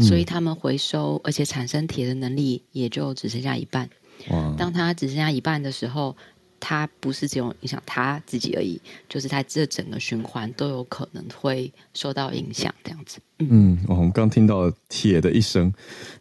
[0.00, 3.88] 所以他们回收而且产生铁的能力也就只剩下一半。
[4.30, 6.16] 哇当它只剩下一半的时候，
[6.60, 13.18] 它不是只有影响它自己而已，就是它这整个循环都有可能会受到影响，这样子。
[13.38, 15.72] 嗯，我们刚听到了铁的一生，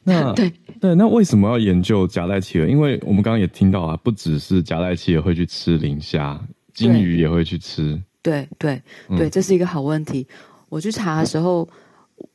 [0.04, 2.68] 那对 对，那为什么要研究夹带企鹅？
[2.68, 6.39] 因为我们刚刚也听到啊，不只是夹带企鹅会去吃磷虾，
[6.74, 7.99] 金鱼也会去吃。
[8.22, 8.80] 对对
[9.10, 10.28] 对，这是一个好问题。
[10.70, 11.68] 我去查的时候，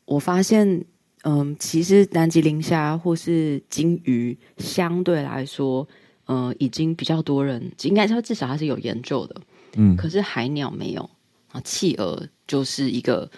[0.06, 0.84] 我发现，
[1.22, 5.86] 嗯，其实南极磷虾或是鲸鱼相对来说。
[6.26, 9.40] 呃，已经比较多人，应该说至少它是有研究的，
[9.74, 9.96] 嗯。
[9.96, 11.10] 可是海鸟没有
[11.50, 13.28] 啊，企鹅就是一个，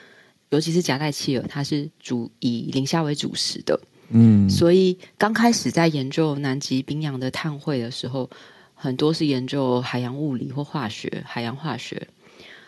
[0.51, 3.81] 尤其是夹带企鹅，它是主以磷虾为主食的，
[4.11, 4.49] 嗯。
[4.51, 8.29] 所以刚开始在研究南极冰洋的碳汇的时候，
[8.75, 12.07] 很多是研究海洋物理或化学、海洋化学。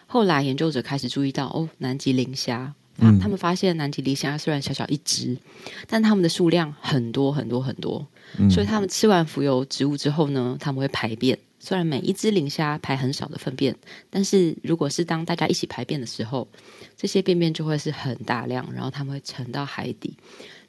[0.06, 2.74] 后来研究者开始注意到，哦，南极磷虾。
[2.98, 5.36] 嗯、他们发现南极磷虾虽然小小一只，
[5.86, 8.06] 但它们的数量很多很多很多，
[8.38, 11.38] 嗯，所以他们吃完浮游植物之后呢，他们会排便。
[11.58, 13.74] 虽然每一只磷虾排很少的粪便，
[14.08, 16.46] 但是如果是当大家一起排便的时候，
[16.96, 20.16] 这些便便就会是很大量，然后他们会沉到海底。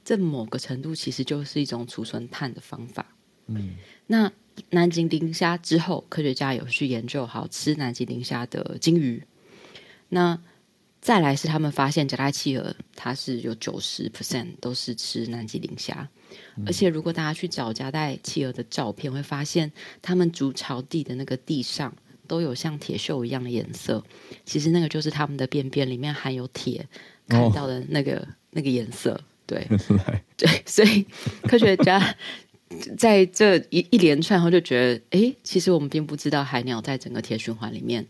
[0.04, 3.06] 这某个程度其实就是一种储存碳的方法。
[3.48, 3.76] 嗯，
[4.08, 4.32] 那
[4.72, 9.22] 南极磷虾之后，科学家有去研究好吃南极磷虾的鲸鱼。
[10.10, 10.40] 那
[11.08, 16.05] 再来是他们发现夹带企鹅，它是有九十 percent 都是吃南极磷虾，
[16.58, 21.95] 嗯，而且如果大家去找夹带企鹅的照片，会发现他们筑巢地的那个地上
[22.28, 24.03] 都有像铁锈一样的颜色，
[24.43, 26.86] 其实那个就是他们的便便里面含有铁
[27.30, 29.18] 看到的那个、哦、 那个颜色。
[29.45, 29.66] 对，
[30.36, 31.08] 对，所以
[31.43, 32.18] 科学家
[32.99, 38.05] 在这一一连串后就觉得，哎，其实我们并不知道海鸟在整个铁循环里面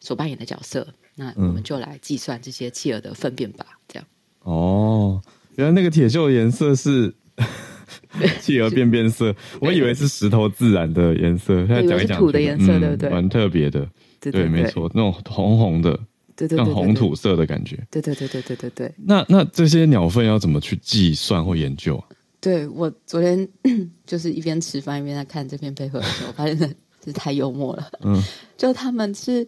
[0.00, 0.94] 所扮演的角色。
[1.18, 4.06] 那我们就来计算这些企鹅的粪便吧，这样。
[4.44, 5.20] 哦，
[5.56, 7.12] 原来那个铁锈颜色是
[8.40, 11.66] 企鹅便便色，我以为是石头自然的颜色。
[11.66, 13.10] 现在讲一讲，土的颜色，对不对？
[13.10, 13.86] 蛮特别的，
[14.20, 15.98] 对，对，没错，那种红红的，
[16.36, 17.76] 对对，像红土色的感觉。
[17.90, 18.94] 对对对对对对对。
[18.96, 22.06] 那那这些鸟粪要怎么去计算或研究啊？
[22.40, 23.46] 对，我昨天
[24.06, 26.66] 就是一边吃饭一边在看这篇 paper 的时候，我发现这
[27.06, 27.90] 是太幽默了。
[28.02, 28.22] 嗯，
[28.56, 29.46] 就他们是。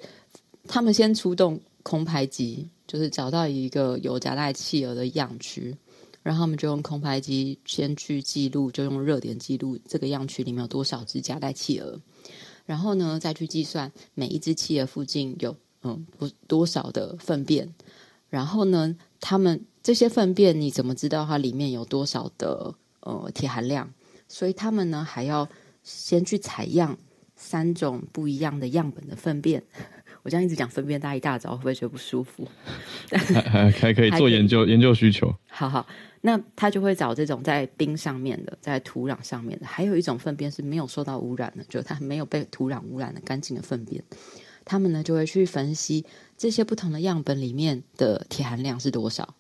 [0.73, 5.77] 他们先出动空拍机，就是找到一个有夹带企鹅的样区，
[6.23, 12.01] 然后他们就用空拍机先去记录，就用热点记录这个样区里面有多少只夹带企鹅，
[12.67, 17.75] 然后呢再去计算每一只企鹅附近有嗯不多少的粪便，
[18.29, 23.93] 然后呢他们这些粪便你怎么知道它里面有多少的呃铁含量？
[24.29, 25.49] 所以他们呢还要
[25.83, 26.97] 先去采样
[27.35, 29.65] 三种不一样的样本的粪便。
[30.23, 32.47] 我这样一直讲粪便，大家一大早会不会觉得不舒服？
[33.51, 35.35] 还还可以做研究，研究需求。
[35.49, 35.87] 好好，
[36.21, 44.05] 那他就会找这种在冰上面的，在土壤上面的，还有一种粪便是没有受到污染的，就它没有被土壤污染的干净的粪便。
[44.65, 46.05] 他们呢就会去分析
[46.37, 49.35] 这些不同的样本里面的铁含量是多少。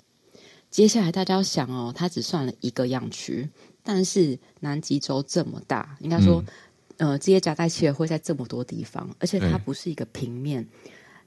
[0.70, 3.50] 接下来大家要想哦，他只算了一个样区，
[3.82, 6.42] 但是南极洲这么大，应该说。
[7.00, 10.66] 嗯呃，这些夹带企鹅会在这么多地方，而且它不是一个平面。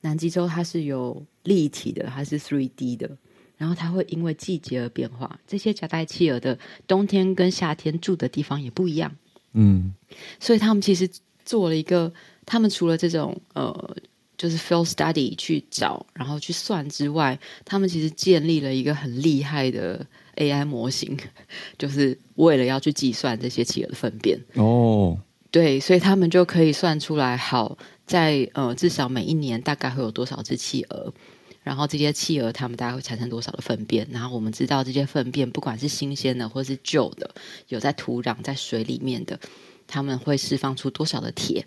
[0.01, 3.09] 南极洲它是有立体的，它是 three D 的，
[3.57, 5.39] 然后它会因为季节而变化。
[5.47, 9.11] 这些夹带企鹅的冬天跟夏天住的地方也不一样。
[9.53, 9.93] 嗯，
[10.39, 11.09] 所以他们其实
[11.43, 12.13] 做了一个，
[12.45, 13.95] 他们除了这种呃，
[14.38, 20.05] 就是 field study 去找，然后去算之外，他们其实建立了一个很厉害的
[20.36, 21.17] AI 模型，
[21.80, 24.39] 就是为了要去计算这些企鹅的粪便。
[24.53, 25.17] 哦。
[25.54, 27.78] 对，所以他们就可以算出来，好，
[28.08, 31.14] 在呃，至少每一年大概会有多少只企鹅，
[31.62, 37.36] 然后这些企鹅它们大概会产生多少的粪便，然后我们知道这些粪便不管是新鲜的或是旧的，
[37.68, 39.39] 有在土壤、在水里面的，
[39.86, 41.64] 他们会释放出多少的铁，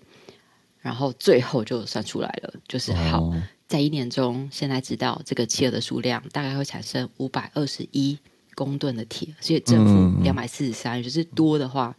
[0.81, 3.33] 然后最后就算出来了，就是好，
[3.69, 8.19] 在一年中，现在知道这个企鹅的数量大概会产生五百二十一
[8.57, 11.97] 公吨的铁，所以正负两百四十三，就是多的话。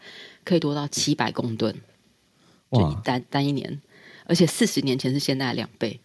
[0.48, 1.76] 可以多到七百公吨，
[2.72, 3.82] 就一单单一年，
[4.24, 6.00] 而且四十年前是现在的两倍。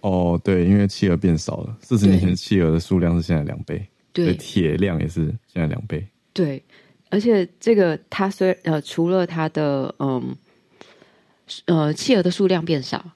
[0.00, 6.06] 哦，对，因为企鹅变少了，四十年前企鹅的数量是现在两倍，对，铁量也是现在两倍。
[6.32, 6.62] 对，
[7.10, 10.36] 而且这个它虽呃，除了它的嗯
[11.64, 13.10] 呃企鹅的数量变少，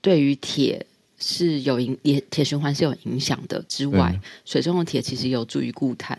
[0.00, 0.86] 对于铁
[1.18, 6.18] 是有影也铁循环是有影响的之外，水中的铁其实有助于固碳，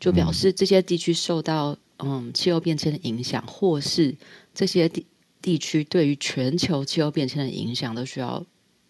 [0.00, 1.78] 就表示这些地区受到。
[1.98, 4.14] 嗯，气候变迁的影响，或是
[4.54, 5.06] 这些地
[5.42, 8.44] 地区对于全球气候变迁的影响，都需要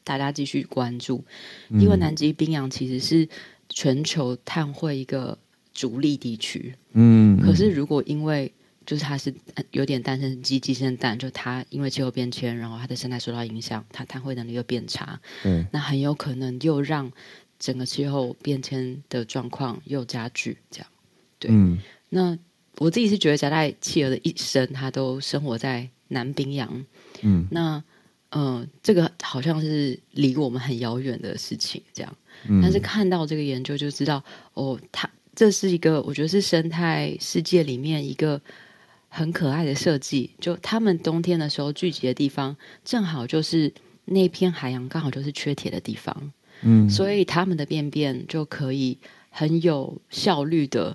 [0.04, 1.24] 大家继续关注。
[1.68, 1.80] 嗯。
[1.80, 3.28] 因为南极冰洋其实是
[3.68, 5.38] 全球碳汇一个
[5.72, 6.74] 主力地区。
[6.92, 7.40] 嗯。
[7.40, 8.52] 可是，如果因为
[8.86, 9.34] 就是它是
[9.72, 17.12] 有点单生鸡，鸡生蛋，就它因为气候变迁，然后它的生态受到影响，它碳汇能力又变差，嗯，那很有可能又让
[17.58, 20.88] 整个气候变迁的状况又加剧，这样，
[21.38, 21.78] 对，嗯，
[22.08, 22.38] 那
[22.78, 26.84] 我自己是觉得夹带企鹅的一生，它都生活在南冰洋，
[27.22, 27.82] 嗯，那
[28.30, 32.16] 呃，这个好像是离我们很遥远的事情，这样，
[32.48, 34.22] 嗯，但是看到这个研究就知道，
[34.54, 38.40] 哦，它这是一个我觉得是生态世界里面一个。
[39.10, 42.54] 很可爱的设计，就他们冬天的时候聚集的地方，
[42.84, 43.72] 正好就是
[44.04, 46.30] 那片海洋，刚好就是缺铁的地方。
[46.60, 48.98] 嗯，所以他们的便便就可以
[49.30, 50.94] 很有效率的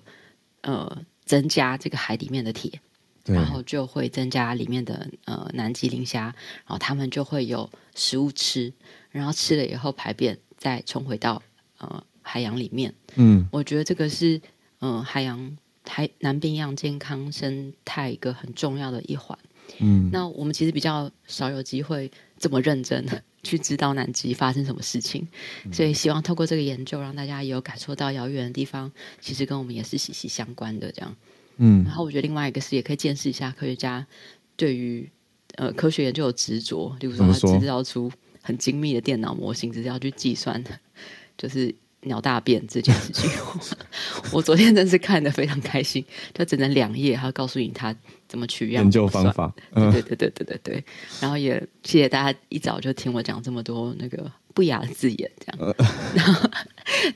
[0.61, 2.79] 呃增加这个海里面的铁，
[3.25, 6.35] 然后就会增加里面的呃南极磷虾，然
[6.67, 8.71] 后他们就会有食物吃，
[9.11, 11.41] 然后吃了以后排便再冲回到
[11.77, 12.93] 呃海洋里面。
[13.15, 14.37] 嗯，我觉得这个是
[14.79, 15.57] 嗯、呃、海洋。
[15.85, 19.37] 海南冰洋健康生态一个很重要的一环，
[19.79, 22.09] 嗯，那我们其实比较少有机会
[22.39, 25.27] 这么认真的去知道南极发生什么事情，
[25.65, 28.91] 嗯，所以希望透过这个研究，让大家也有感受到遥远的地方
[29.21, 31.15] 其实跟我们也是息息相关的这样，
[31.57, 34.07] 嗯，然后我觉得另外一个是也可以见识一下科学家
[34.55, 35.07] 对于
[35.55, 40.63] 呃科学研究的执着，例如说他制造出很精密的电脑模型，只是要去计算，
[41.37, 41.75] 就是。
[42.05, 43.29] 鸟大便这件事情，
[44.31, 46.03] 我昨天真是看得非常开心。
[46.33, 47.95] 就整整两页，他告诉你他
[48.27, 49.53] 怎么取样、研究方法。
[49.73, 50.83] 对对对对对对对。
[51.19, 55.75] 然后也谢谢大家一早就听我讲这么多那个不雅的字眼，这样。
[56.15, 56.49] 然后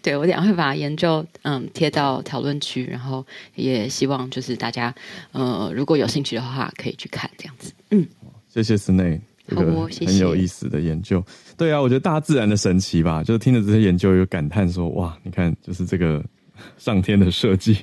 [0.02, 3.26] 对我等下会把研究嗯贴到讨论区，然后
[3.56, 4.94] 也希望就是大家
[5.32, 7.72] 呃如果有兴趣的话可以去看这样子。
[7.92, 8.08] 嗯，
[8.54, 9.20] 谢谢 Snae。
[9.48, 11.24] 这个很有意思的研究，
[11.56, 16.24] 对啊，我觉得大自然的神奇吧，就是听着这些研究，有感叹说，哇，你看，就是这个
[16.78, 17.78] 上天的设计，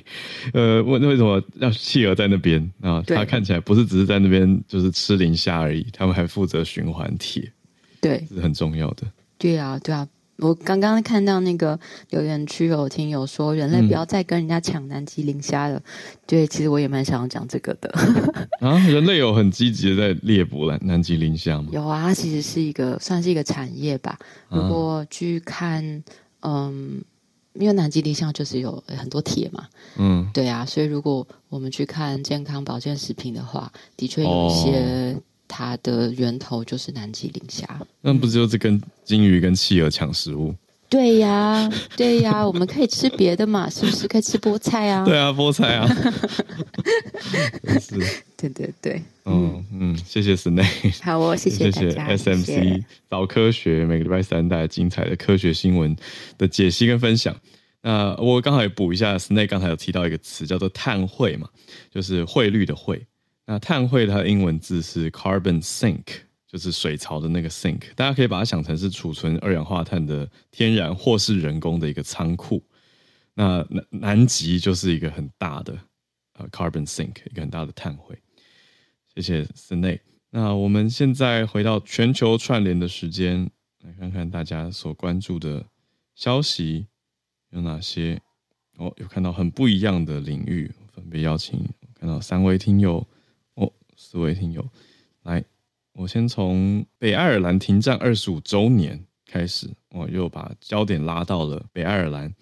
[0.53, 3.03] 呃，为为什么要企鹅在那边啊？
[3.07, 7.51] 它看起来不是只是在那边就是吃磷虾而已，他们还负责循环铁，
[7.99, 9.03] 对，是很重要的。
[9.37, 10.07] 对啊，对啊。
[10.37, 11.79] 我刚刚看到那个
[12.09, 15.77] 留言区有听友说，人类不要再跟人家抢南极磷虾了。
[15.77, 15.83] 嗯。
[16.27, 17.89] 对，其实我也蛮想要讲这个的。
[18.59, 21.69] 啊，人类有很积极的在猎捕南南极磷虾吗？
[21.71, 24.19] 有啊，它其实是一个算是一个产业吧。
[24.49, 26.03] 如果去看，
[26.41, 27.01] 嗯，
[27.53, 29.67] 因为南极磷虾就是有很多铁嘛。
[29.97, 35.15] 嗯，对啊，所以如果我们去看健康保健食品的话，的确有一些。
[35.47, 37.67] 它的源头就是南极磷虾，
[38.01, 40.53] 那不就是跟鲸鱼跟企鹅抢食物？
[40.87, 45.03] 对呀，对呀， 我们可以吃别的嘛，是不是可以吃菠菜啊？
[45.03, 45.87] 对啊，菠菜啊，
[47.81, 47.97] 是，
[48.37, 55.95] 对对对，嗯嗯，谢谢 Snae，好哦，谢谢谢谢 SMC 早科学每个礼拜三带来精彩的科学新闻
[56.37, 57.35] 的解析跟分享。
[57.81, 61.49] 那我刚好也补一下，Snae 刚才有提到一个词叫做碳汇嘛，
[61.91, 63.05] 就是汇率的汇。
[63.45, 66.03] 那碳汇它的英文字是 carbon sink，
[66.47, 72.63] 就是水槽的那个 sink，大家可以把它想成是储存二氧化碳的天然或是人工的一个仓库。
[73.33, 75.77] 那南南极就是一个很大的
[76.39, 78.17] 呃 carbon sink，一个很大的碳汇。
[79.13, 80.01] 谢谢 Snake。
[80.31, 83.49] 那我们现在回到全球串联的时间，
[83.83, 85.65] 来看看大家所关注的
[86.15, 86.87] 消息
[87.51, 88.19] 有哪些。
[88.77, 91.65] 哦，有看到很不一样的领域，分别邀请
[91.97, 93.07] 看到三位听友。
[94.15, 94.65] 各位听友，
[95.23, 95.43] 来，
[95.91, 102.33] 我先从北爱尔兰停战二十五周年开始，我又把焦点拉到了北爱尔兰。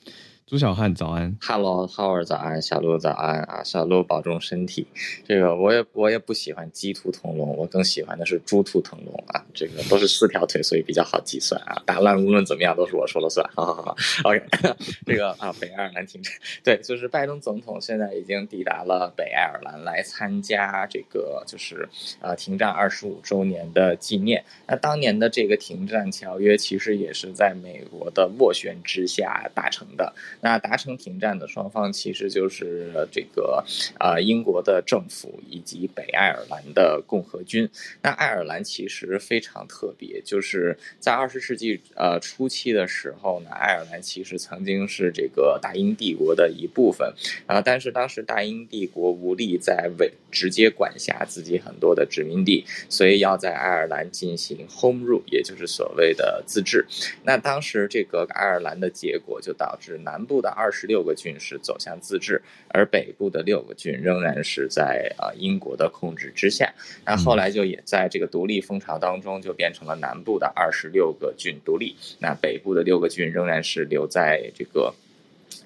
[0.53, 4.85] 朱小汉早安，Hello，浩尔早安，小鹿早安啊，小鹿保重身体。
[5.27, 9.43] 这个我也我也不喜欢鸡兔同笼，我更喜欢的是猪兔同笼啊。
[9.51, 11.81] 这个都是四条腿，所以比较好计算啊。
[11.87, 13.43] 打烂无论怎么样都是我说了算。
[13.55, 13.95] 好好好
[14.25, 14.43] ，OK。
[15.07, 16.31] 这个啊，北爱尔兰停战，
[16.63, 21.89] 对，就是拜登总统现在已经抵达了北爱尔兰来参加这个就是
[22.21, 24.45] 呃停战二十五周年的纪念。
[24.67, 30.13] 那当年的这个停战条约其实也是在美国的斡旋之下达成的。
[30.43, 33.63] 那达成停战的双方其实就是这个，
[33.97, 37.69] 呃，英国的政府以及北爱尔兰的共和军。
[38.01, 47.13] 那爱尔兰其实非常特别，就是在二十世纪呃初期的时候呢，爱尔兰其实曾经是这个大英帝国的一部分
[47.47, 56.85] 啊，但是当时大英帝国无力在为直接管辖自己很多的殖民地，所以要在爱尔兰进行 home rule，也就是所谓的自治。
[57.23, 60.32] 那当时这个爱尔兰的结果就导致南部。
[60.33, 66.73] 部的二十六个郡是走向自治，而北部的六个郡仍然是在啊英国的控制之下。
[67.05, 74.91] 那后来就也在这个独立风潮当中，就变成了南部的二十六个郡独立，那北部的六个郡仍然是留在这个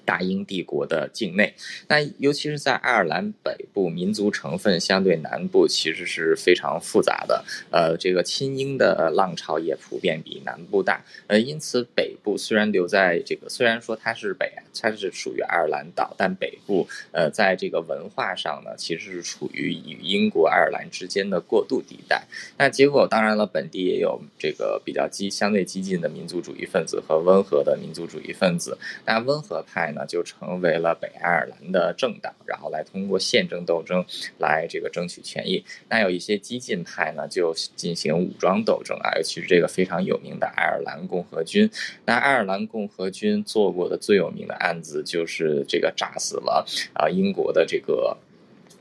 [0.04, 1.54] 大英帝国的境内，
[1.88, 7.44] 那尤其是在爱尔兰北部，民族成分相对南部其实是非常复杂的。
[7.70, 11.04] 呃，这个亲英的浪潮也普遍比南部大。
[11.26, 22.26] 呃，因此北部虽然留在这个，虽然说它是北，它是属于爱尔兰岛，但北部呃，在这个文化上呢，其实是处于与英国、爱尔兰之间的过渡地带。
[22.56, 28.78] 那结果当然了，本地也有这个比较激、相对激进的民族主义分子和温和的民族主义分子。
[29.04, 34.04] 那温和派派呢，就成为了北爱尔兰的政党，然后来通过宪政斗争
[34.38, 35.64] 来这个争取权益。
[35.88, 41.70] 那有一些激进派呢，就进行武装斗争啊，尤其是这个非常有名的爱尔兰共和军。
[42.06, 48.16] 那爱尔兰共和军做过的最有名的案子就是这个炸死了啊英国的这个。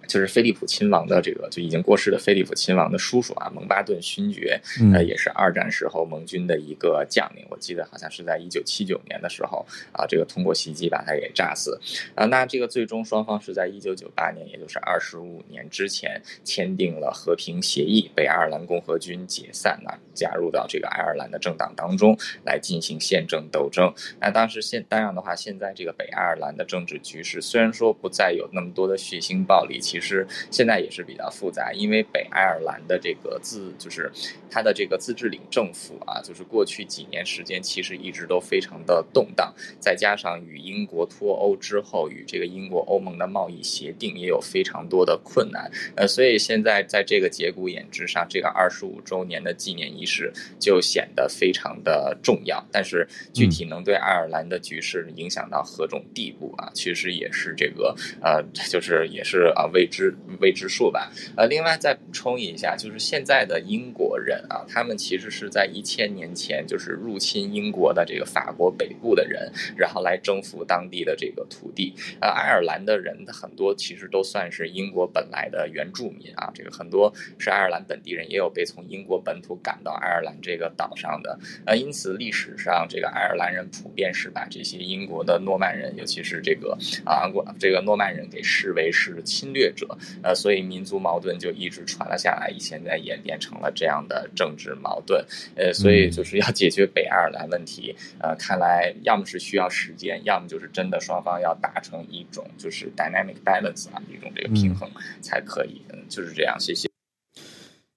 [0.08, 4.60] 就是菲利普亲王的这个就已经过世的菲利普亲王的叔叔啊，蒙巴顿勋爵，
[4.94, 7.46] 呃，也是二战时候盟军的一个将领。
[7.50, 11.80] 我记得好像是在一九七九年的时候啊，这个通过袭击把他给炸死
[12.16, 12.26] 啊。
[12.26, 23.94] 那这个最终双方是在一九九八年，也就是二十五年之前签订了和平协议，北爱尔兰共和军解散了，加入到这个爱尔兰的政党当中来进行宪政斗争。
[24.20, 34.12] 那当时现当然的话，现在这个北爱尔兰的政治局势虽然说不再有那么多的血腥暴力，其实现在也是比较复杂，因为北爱尔兰的这个自就是
[34.50, 52.64] 它的这个自治领政府啊，就是过去几年时间其实一直都非常的动荡，再加上与英国脱欧之后，与这个英国欧盟的贸易协定也有非常多的困难，呃，所以现在在这个节骨眼之上，这个二十五周年的纪念仪式就显得非常的重要。
[52.72, 60.18] 但是具体能对爱尔兰的局势影响到何种地步啊，其实也是这个呃，就是也是啊未知。
[60.40, 71.96] 未知数吧，呃，另外再补充一下，就是现在的英国人啊，他们其实是在一千年前就是入侵英国的这个法国北部的人，然后来征服当地的这个土地。
[72.22, 81.40] 呃，爱尔兰的人很多其实都算是英国本来的原住民啊，这个很多是爱尔兰本地人，也有被从英国本土赶到爱尔兰这个岛上的。
[81.66, 87.26] 呃，因此历史上这个爱尔兰人普遍是把这些英国的诺曼人，尤其是这个啊，
[87.58, 89.88] 这个诺曼人给视为是侵略者。
[90.24, 95.24] 呃，所以民族矛盾就一直传了下来，现在演变成了这样的政治矛盾。
[95.56, 104.90] 呃，所以就是要解决北爱尔兰问题，呃，看来要么是需要时间，要么就是真的双方要达成一种就是 dynamic balance 啊，一种这个平衡
[105.22, 105.82] 才可以。
[105.94, 106.60] 嗯，就是这样。
[106.60, 106.90] 谢谢，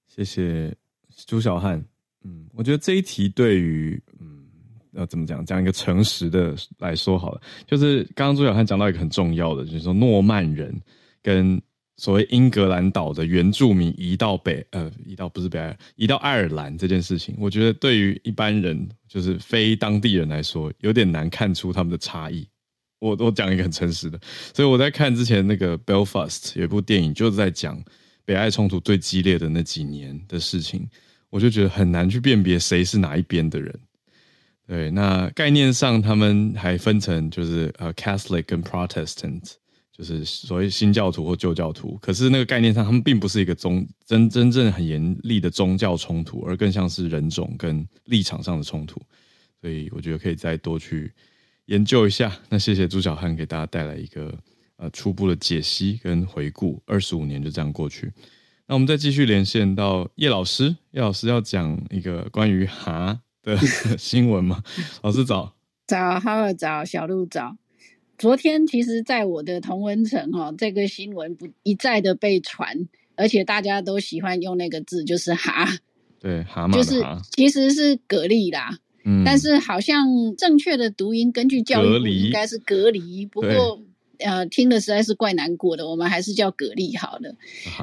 [0.07, 0.73] 谢谢
[1.25, 1.83] 朱小汉。
[2.23, 4.45] 嗯，我觉得这一题对于嗯
[4.91, 10.79] 要怎么讲，讲一个诚实的来说好了，就是刚刚朱小汉讲到一个很重要的，就是说诺曼人。
[11.23, 11.61] 跟
[12.01, 22.47] 所谓英格兰岛的原住民移到北，呃，移到不是北爱，移到爱尔兰这件事情，我觉得对于一般人，就是非当地人来说，有点难看出他们的差异。
[22.97, 24.19] 我我讲一个很诚实的，
[24.51, 27.79] 所以我在看之前那个《Belfast》有一部电影，就是在讲
[28.25, 30.89] 北爱冲突最激烈的那几年的事情，
[31.29, 33.79] 我就觉得很难去辨别谁是哪一边的人。
[34.65, 39.60] 对，那概念上他们还分成就是呃，Catholic 跟 Protestant。
[40.01, 48.99] 就是所谓新教徒或旧教徒，可是那个概念上，他们并不是一个宗真真正很严厉的宗教冲突，而更像是人种跟立场上的冲突。
[49.61, 51.13] 所以我觉得可以再多去
[51.67, 52.35] 研究一下。
[52.49, 54.35] 那谢谢朱小汉给大家带来一个
[54.77, 56.81] 呃初步的解析跟回顾。
[56.87, 58.11] 二十五年就这样过去，
[58.65, 60.75] 那我们再继续连线到叶老师。
[60.93, 63.55] 叶老师要讲一个关于哈的
[63.99, 64.63] 新闻吗？
[65.03, 65.53] 老师早，
[65.85, 67.60] 早，哈喽早，小鹿早。
[68.21, 75.67] 昨天其实，在我的同文层哈，这个新闻不一再的被传，而且大家都喜欢用那个字，就是 “蛤”，
[76.21, 80.05] 对，蛤蟆，就是其实是蛤蜊啦，嗯，但是好像
[80.37, 83.79] 正确的读音，根据教育部应该是蛤蜊，不过
[84.19, 87.35] 呃，听的实在是怪难过的，我们还是叫蛤蜊好了。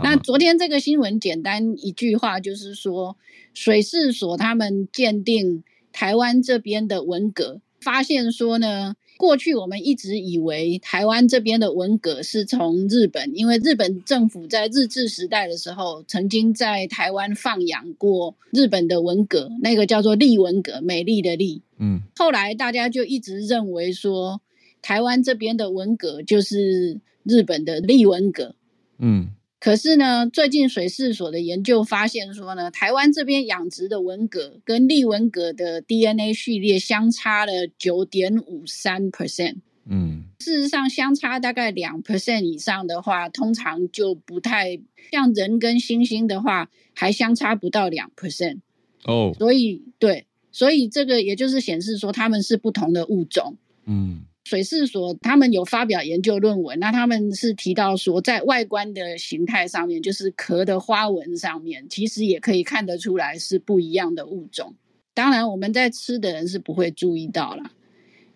[0.05, 3.17] 那昨天这个新闻简单一句话就是说，
[3.55, 8.95] 水事所他们鉴定台湾这边的文蛤，发现说呢。
[9.19, 21.63] 过去我们一直以为台湾这边的文革是从日本，因为日本政府在日治时代的时候，曾经在台湾放养过日本的文革，那个叫做丽文革，美丽的丽。
[21.79, 24.41] 嗯，后来大家就一直认为说，
[24.81, 28.55] 台湾这边的文革就是日本的丽文革。
[28.99, 29.33] 嗯。
[29.61, 39.57] 可是呢，最近水试所的研究发现说呢，台湾这边养殖的文蛤跟丽文蛤的 DNA 序列相差了九点五三 percent。
[39.91, 44.79] 嗯，事实上相差大概两 percent 以上的话，通常就不太
[45.11, 48.59] 像人跟猩猩的话，还相差不到两 percent。
[49.05, 53.57] 哦，所以对，所以这个也就是显示说他们是不同的物种。
[53.87, 54.21] 嗯。
[54.49, 64.75] 水试所他们有发表研究论文，那他们是提到说，在外观的形态上面，就是壳的花纹上面，其实也可以看得出来是不一样的物种。
[65.13, 67.73] 当然，我们在吃的人是不会注意到啦。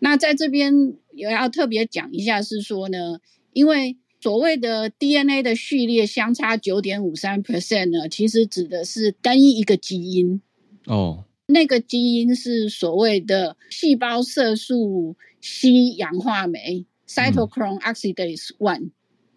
[0.01, 3.19] 那在这边也要特别讲一下，是说呢，
[3.55, 10.43] 因为所谓的 DNA 的序列相差九点五三 percent 呢，其实指的是单一一个基因
[10.85, 11.25] 哦。
[11.47, 18.91] 那个基因是所谓的细胞色素 C 氧化酶 （cytochrome oxidase one）。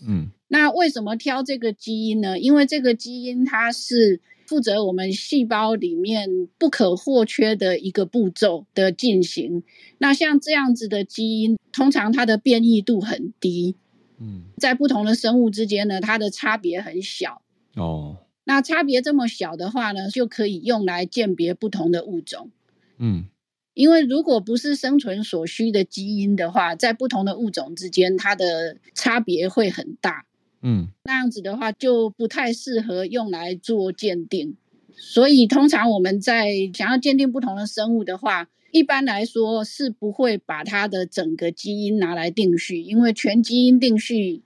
[0.05, 2.39] 嗯，那为什么挑这个基因呢？
[2.39, 9.63] 因为这个基因它是负责我们细胞里面不可或缺的一个步骤的进行。
[9.97, 13.75] 那像这样子的基因，通常它的变异度很低。
[14.19, 17.41] 嗯，在不同的生物之间呢，它的差别很小。
[17.75, 18.17] 哦。
[18.45, 22.51] 那差别这么小的话呢，就可以用来鉴别不同的物种。
[22.97, 23.25] 嗯，
[23.73, 30.25] 因为如果不是生存所需的基因的话，在不同的物种之间，它的差别会很大。
[30.61, 34.55] 嗯，那样子的话就不太适合用来做鉴定。
[34.95, 44.43] 所以通常我们在想要鉴定不同的生物的话，一般来说是不会把它的整个基因拿来定序，因为全基因定序。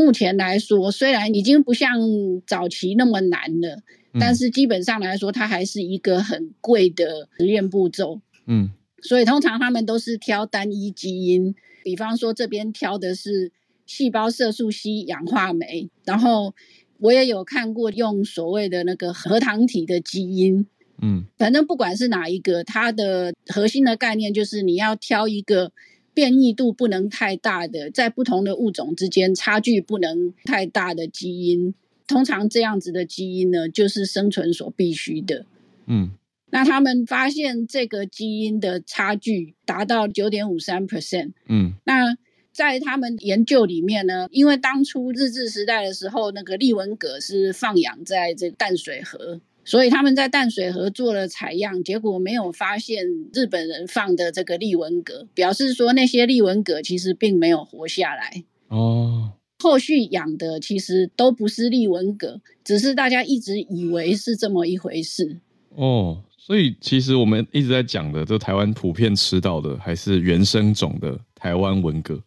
[0.00, 2.00] 目前来说，虽然已经不像
[2.46, 3.82] 早期那么难了，
[4.14, 8.22] 嗯，但是基本上来说，它还是一个很贵的实验步骤。
[8.46, 8.70] 嗯，
[9.02, 13.52] 所以通常他们都是挑单一基因，比方说这边挑的是
[13.84, 16.54] 细胞色素 C 氧化酶，然后
[16.98, 20.66] 我也有看过用所谓的那个核糖体的基因。
[21.02, 25.72] 嗯，反正不管是哪一个，它的核心的概念就是你要挑一个。
[26.20, 31.72] 变异度不能太大的，在不同的物种之间差距不能太大的基因，
[32.06, 35.46] 通常这样子的基因呢，就是生存所必须的。
[35.86, 36.10] 嗯，
[36.50, 41.32] 那他们发现这个基因的差距达到九点五三 percent。
[41.48, 42.14] 嗯，那
[42.52, 49.40] 在他们研究里面呢，因为当初日治时代的时候，那个利文蛤是放养在这淡水河。
[49.64, 58.44] 所以他们在淡水河做了采样，结果没有发现日本人放的这个丽文蛤，表示说那些丽文蛤其实并没有活下来。
[58.68, 65.38] 哦，后续养的其实都不是丽文蛤，只是大家一直以为是这么一回事。
[65.76, 72.20] 哦，所以其实我们一直在讲的，就台湾普遍吃到的还是原生种的台湾文蛤。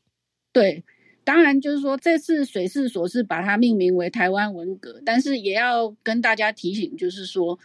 [0.54, 0.84] 对。
[1.24, 7.58] 当然，就是说这次水试所是把它命名为台湾文蛤，但是也要跟大家提醒，就是说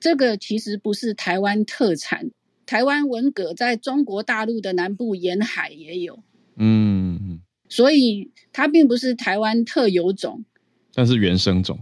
[0.00, 2.30] 这个其实不是台湾特产。
[2.64, 6.22] 台湾文蛤在中国大陆的南部沿海也有，
[6.56, 10.44] 嗯，所以它并不是台湾特有种，
[10.94, 11.80] 但是原生种。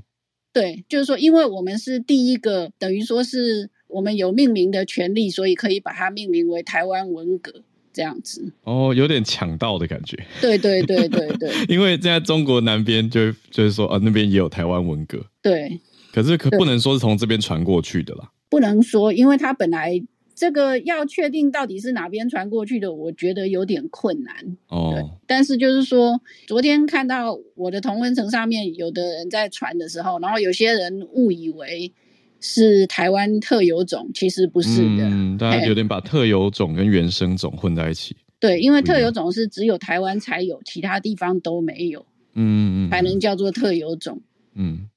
[0.52, 7.62] 对，就是说，因为我们是第一个，等于说是我们有命名的权利，所以可以把它命名为台湾文蛤。
[7.92, 10.16] 这样子哦，有点抢到的感觉。
[10.40, 15.24] 对对对对对， 因为在中国南边就就是说啊，那边也有台湾文革。
[15.42, 15.80] 对，
[16.12, 18.30] 可是可不能说是从这边传过去的啦。
[18.48, 20.02] 不能说，因为它本来
[20.34, 24.56] 这个要确定到底是哪边传过去的，我觉得有点困难。
[24.68, 31.92] 哦，但是就是说，昨天看到我的同温层上面有的人在传的时候，然后有些人误以为。
[32.40, 35.08] 是台湾特有种，其实不是的。
[35.08, 38.16] 嗯，大家有点把特有种跟原生种混在一起。
[38.38, 42.06] 对，因为特有种是只有台湾才有，其他地方都没有。
[42.34, 44.22] 嗯嗯，才能叫做特有种。
[44.54, 44.88] 嗯，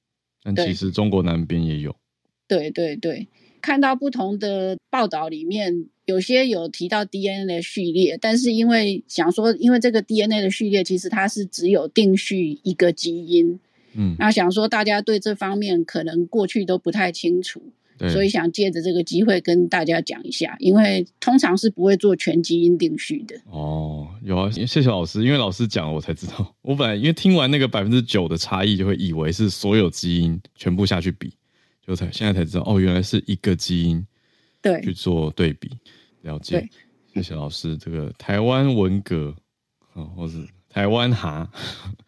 [0.56, 1.96] 但其实中国南边也有。
[2.48, 3.28] 对对对，
[3.62, 13.60] 看到不同的报道里面，有些有提到 DNA 的序列，但是因为想说，因为这个 DNA 的序列其实它是只有定序一个基因。
[13.96, 17.62] 嗯，那想说大家对这方面可能过去都不太清楚，
[18.12, 23.36] 所以想借着这个机会跟大家讲一下，因为通常是不会做全基因定序的。
[23.50, 31.34] 哦，有啊，谢谢老师，因为老师讲我才知道，我本来因为听完那个百分之九的差异，就会以为是所有基因全部下去比，
[31.86, 34.06] 就才现在才知道，哦，原来是一个基因
[34.62, 35.70] 对去做对比，
[36.22, 36.68] 了解。
[37.14, 39.36] 谢谢老师，这个台湾文革
[39.94, 40.48] 啊，或是。
[40.74, 41.48] 台湾蛤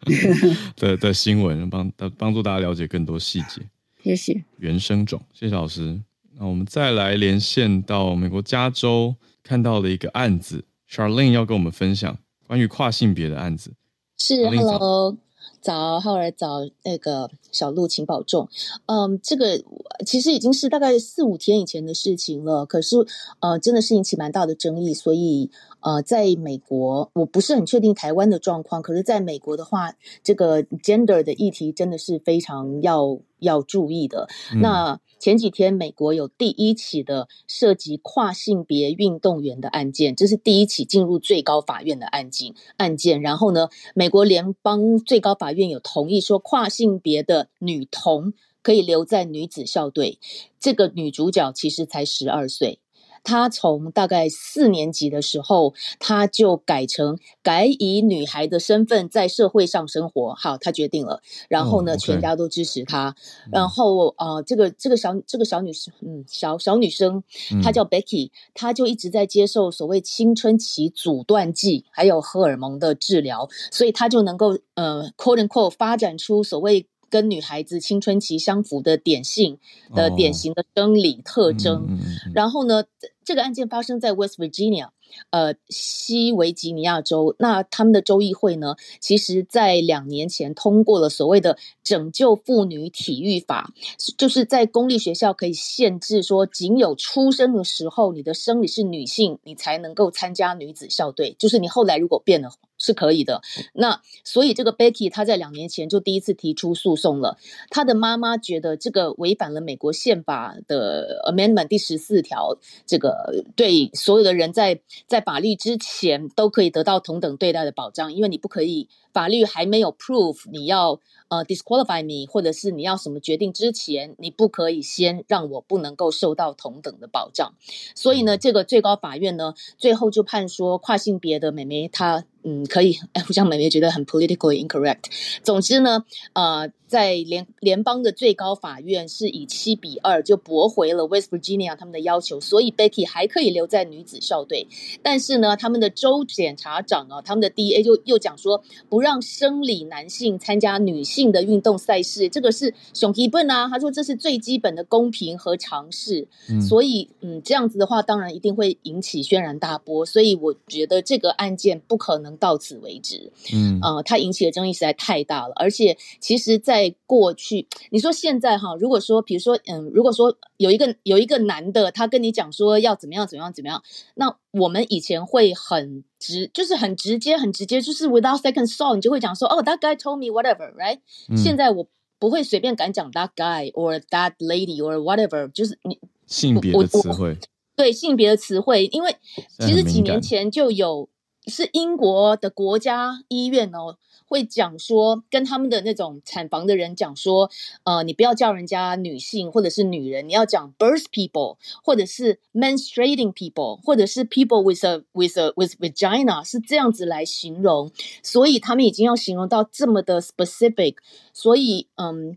[0.74, 3.62] 的的新闻，帮帮助大家了解更多细节。
[4.02, 6.00] 谢谢原生种，谢谢老师。
[6.38, 9.14] 那我们再来连线到美国加州，
[9.44, 13.72] 看到了一个案子，Charlene 要跟我们分享关于跨性别的案子。
[14.18, 15.16] 是，Hello。
[15.60, 18.48] 早，浩儿早，那个小鹿，请保重。
[18.86, 19.60] 嗯，这个
[20.06, 22.96] 其实已经是大概四五天以前的事情了，可是
[23.40, 24.94] 呃，真的是引起蛮大的争议。
[24.94, 25.50] 所以
[25.86, 34.26] 呃，在美国，我不是很确定台湾的状况，可是在美国的话，这个 gender 的议题真的是非常要要注意的。
[34.52, 42.52] 嗯、那前几天美国有第一起的涉及跨性别运动员的案件，这是第一起进入最高法院的案件。
[42.78, 50.18] 案件，然后呢，美国联邦最高法院有同意说，跨性别的女童可以留在女子校队。
[50.58, 52.80] 这个女主角其实才十二岁。
[53.26, 60.32] 他从大概四年级的时候，他就改成改以女孩的身份在社会上生活。
[60.34, 61.20] 好，他决定了。
[61.48, 62.00] 然后呢，oh.
[62.00, 63.16] 全家都支持他。
[63.50, 67.24] 然后呃，这个这个小这个小女生，嗯，小小女生，
[67.60, 76.86] 她叫 Becky，她就一直在接受所谓青春期阻断剂还有荷尔蒙的治疗，所以她就能够呃，quote unquote 发展出所谓。
[77.10, 79.58] 跟女孩子青春期相符的典型
[79.94, 82.84] 的典型的生理特征，哦嗯嗯嗯、然后呢，
[83.24, 84.88] 这个案件发生在 West Virginia。
[85.30, 93.72] 呃，西维吉尼亚州，那他们的州议会呢，其实在两年前通过了所谓的“拯救妇女体育法”，
[94.18, 103.40] 就是在公立学校可以限制说，仅有出生的时候你的生理是女性，你才能够参加女子校队，就是你后来如果变了是可以的。
[103.74, 107.38] 那所以这个 Becky 她在两年前就第一次提出诉讼了，
[107.70, 127.54] 她的妈妈觉得这个违反了美国宪法的 Amendment 第十四条，这个对所有的人在在法律之前都可以得到同等对待的保障，因为你不可以，法律还没有 prove 你要呃 disqualify me，或者是你要什么决定之前，你不可以先让我不能够受到同等的保障。
[127.94, 132.24] 所以呢，这个最高法院呢，最后就判说跨性别的美眉她。
[132.48, 132.96] 嗯，可以。
[133.12, 135.04] 哎， 我想美眉觉得很 politically incorrect。
[135.42, 144.68] 总之呢，呃，在联联邦的最高法院是以七比二就驳回了 West Virginia 他们的要求，所以 Becky 还可以留在女子校队。
[145.02, 153.68] 但是呢，他们的州检察长啊，他们的 DA 就又讲说，不让生理男性参加女性的运动赛事，这个是熊基本啊。
[153.68, 156.28] 他说这是最基本的公平和常识。
[156.48, 160.06] 嗯，所以嗯，这样子的话，当然一定会引起轩然大波。
[160.06, 162.36] 所以我觉得这个案件不可能。
[162.38, 166.75] 到此为止，嗯，呃，它引起的争议实在太大了，而且其实，在
[167.06, 173.82] 过去，你说现在哈，如果说，比如说，嗯，如果说有一个有一个男的，他跟你讲说要怎么样怎么样怎么样，
[174.14, 180.98] 那我们以前会很直，就是很直接很直接，就是 without second thought，你就会讲说，哦，that guy told me whatever，right？
[181.28, 181.86] 嗯，现在我
[182.18, 187.36] 不会随便敢讲 that guy or that lady or whatever，就是你性别的词汇，
[187.74, 189.16] 对性别的词汇，因为
[189.58, 191.08] 其实几年前就有。
[191.48, 193.96] 是英国的国家医院哦，
[194.36, 197.50] 会讲说跟他们的那种产房的人讲说，
[197.84, 207.90] 呃，你不要叫人家女性或者是女人，你要讲 birth people，或者是 menstruating people，或者是 people with a with a with vagina，是这样子来形容。
[208.22, 210.96] 所以他们已经要形容到这么的 specific。
[211.32, 212.36] 所以，嗯，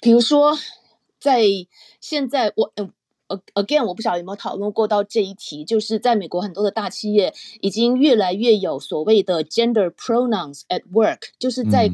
[0.00, 0.58] 比如说
[1.20, 1.44] 在
[2.00, 2.72] 现在我。
[3.54, 11.90] Again，我不晓得有没有讨论过到这一题，就是在美国很多的大企业已经越来越有所谓的 gender pronouns at work，就是在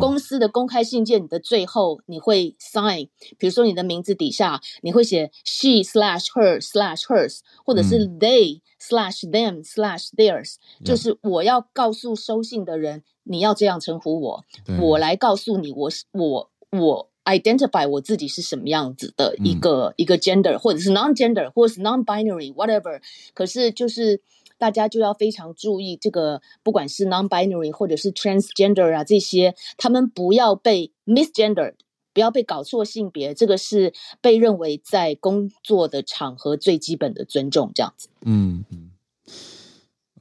[0.00, 14.44] 公司的公开信件你的最后你会 sign，比如说你的名字底下你会写 she slash her slash hers，或者是 they slash them slash theirs，就是我要告诉收信的人你要这样称呼我，
[14.80, 17.08] 我来告诉你我是我我。
[17.26, 23.00] Identify 我自己是什么样子的一个、嗯、一个 gender，或者是 non-gender，或者是 non-binary，whatever。
[23.34, 24.20] 可是就是
[24.58, 31.74] 大家就要非常注意这个，不管是 non-binary 或者是 transgender 啊这些，他们不要被 misgendered，
[32.14, 38.08] 不要被搞错性别，这个是被认为在工作的场合最基本的尊重，这样子。
[38.24, 38.90] 嗯嗯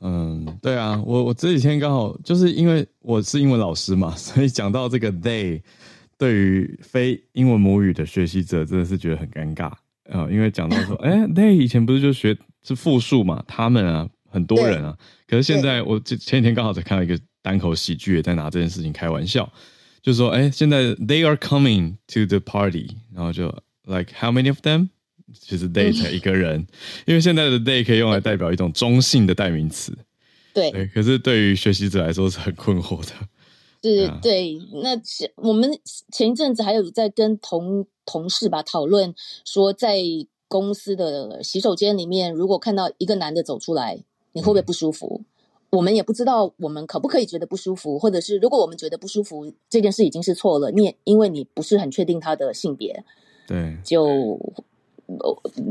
[0.01, 5.61] 嗯，对啊，我我这几天刚好就是因为我是英文老师嘛，所以讲到这个 they。
[6.17, 9.79] 对于非英文母语的学习者，真的是觉得很尴尬啊、
[10.23, 10.31] 呃！
[10.31, 14.97] 因为讲到说， 哎，they 以前不是就学是复数嘛，他们啊，很多人啊。
[15.27, 19.51] 可是现在我前前几天刚好在看到一个单口喜剧，也在拿这件事情开玩笑，
[20.01, 23.47] 就是说，哎，现在 they are coming to the party，然后就
[23.83, 24.89] like how many of them？
[25.33, 26.65] 其实 they 才一个人，
[27.05, 29.97] 因为现在的 they 可以用来代表一种中性的代名词。
[30.53, 33.11] 对，对，可是对于学习者来说是很困惑的。
[33.89, 34.99] 是对，那
[35.35, 35.77] 我们
[36.11, 39.13] 前一阵子还有在跟同同事吧讨论
[39.43, 40.01] 说，在
[40.47, 45.21] 公司的洗手间里面，如果看到一个男的走出来，你会不会不舒服？
[45.21, 45.25] 嗯、
[45.71, 53.03] 我们也不知道我们可不可以觉得不舒服，或者是如果我们觉得不舒服，这件事已经是错了，你也因为你不是很确定他的性别，
[53.47, 54.39] 对，就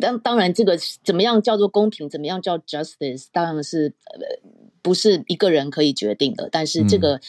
[0.01, 4.41] 当当然这个怎么样叫做公平，怎么样叫 justice，当然是呃
[4.83, 7.21] 不是一个人可以决定的，但是这个。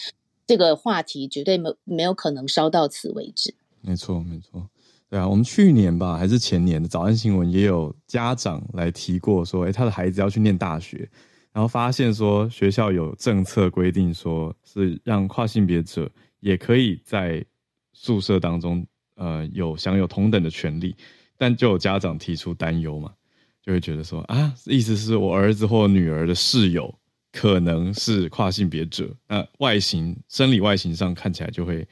[0.48, 3.54] 这个话题绝对没没有可能烧到此为止。
[3.82, 4.68] 没错，没错。
[5.08, 11.08] 对啊，我们去年吧，还是前年的早安新闻也有家长来提过，说，哎，他的孩子要去念大学，
[11.54, 17.46] 然后发现说学校有政策规定，说是让跨性别者也可以在
[17.94, 18.86] 宿舍当中，
[19.16, 20.96] 呃，有享有同等的权利，
[21.38, 23.14] 但就有家长提出担忧嘛，
[23.62, 26.94] 就会觉得说，啊，意思是我儿子或女儿的室友
[27.36, 31.86] 可能是跨性别者，那外形、生理外形上看起来就会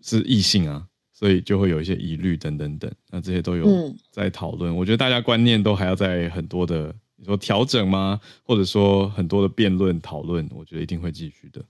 [0.00, 0.86] 是异性啊。
[1.14, 4.72] 所以就会有一些疑虑等等等，那这些都有在讨论。
[4.72, 8.20] 嗯、我觉得大家观念都还要在很多的你说调整吗？
[8.42, 11.64] 或者说很多的辩论讨论，我觉得一定会继续的。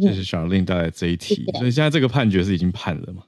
[0.00, 3.24] 这、嗯、是 Charlene 带来这一题，所以现在这个判决是已经判了吗？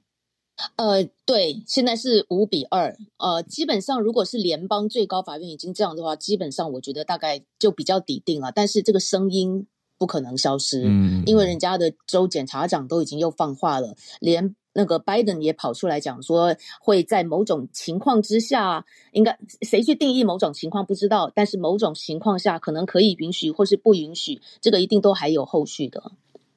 [0.76, 2.96] 呃，对，现在是五比二。
[3.18, 8.52] 呃，基本上如果是联邦最高法院已经这样的话，基本上我觉得大概就比较底定了。
[8.52, 9.66] 但是这个声音
[9.98, 14.54] 不可能消失，嗯，因为人家的州检察长都已经又放话了，连。
[14.76, 26.10] 那个拜登也跑出来讲说，会在某种情况之下，应该谁去定义某种情况不知道，但是某种情况下可能可以允许或是不允许，这个一定都还有后续的。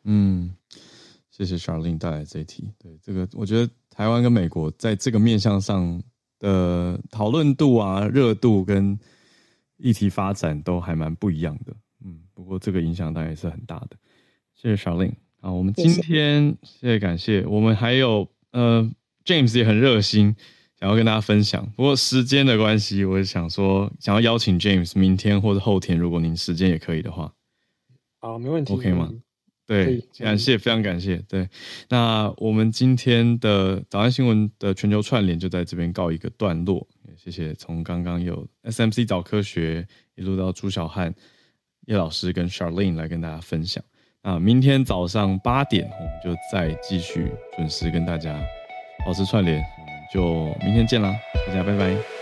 [0.03, 0.55] 嗯，
[1.29, 2.71] 谢谢 Charlene 带来这一题。
[2.79, 5.99] 对这个，我觉得台湾跟美国在这个面向上
[6.37, 8.95] 的讨论度啊、热度跟
[9.77, 11.75] 议题发展都还蛮不一样的。
[12.05, 13.97] 嗯，不过这个影响当然也是很大的。
[14.53, 15.13] 谢谢 Charlene。
[15.41, 18.87] 好，我们今天谢谢感谢，我们还有呃
[19.25, 20.35] ，James 也很热心，
[20.79, 21.67] 想要跟大家分享。
[21.75, 27.33] 不过时间的关系，我想说想要邀请 James 明天或者后天，如果您时间也可以的话，
[28.19, 29.11] 好，没问题，OK 吗？
[29.67, 31.17] 对，感谢，非常感谢。
[31.27, 31.47] 对，
[31.89, 36.87] 那我们今天的早安新闻的全球串联就在这边告一个段落。
[37.17, 41.13] 谢谢，从刚刚有 SMC 早科学一路到朱小汉
[41.87, 43.83] 叶老师跟 Charlene 来跟大家分享。
[44.23, 48.39] 那，明天早上八点，我们就再继续准时跟大家
[49.05, 51.13] 保持串联，我们就明天见啦，
[51.45, 52.16] 大家拜拜。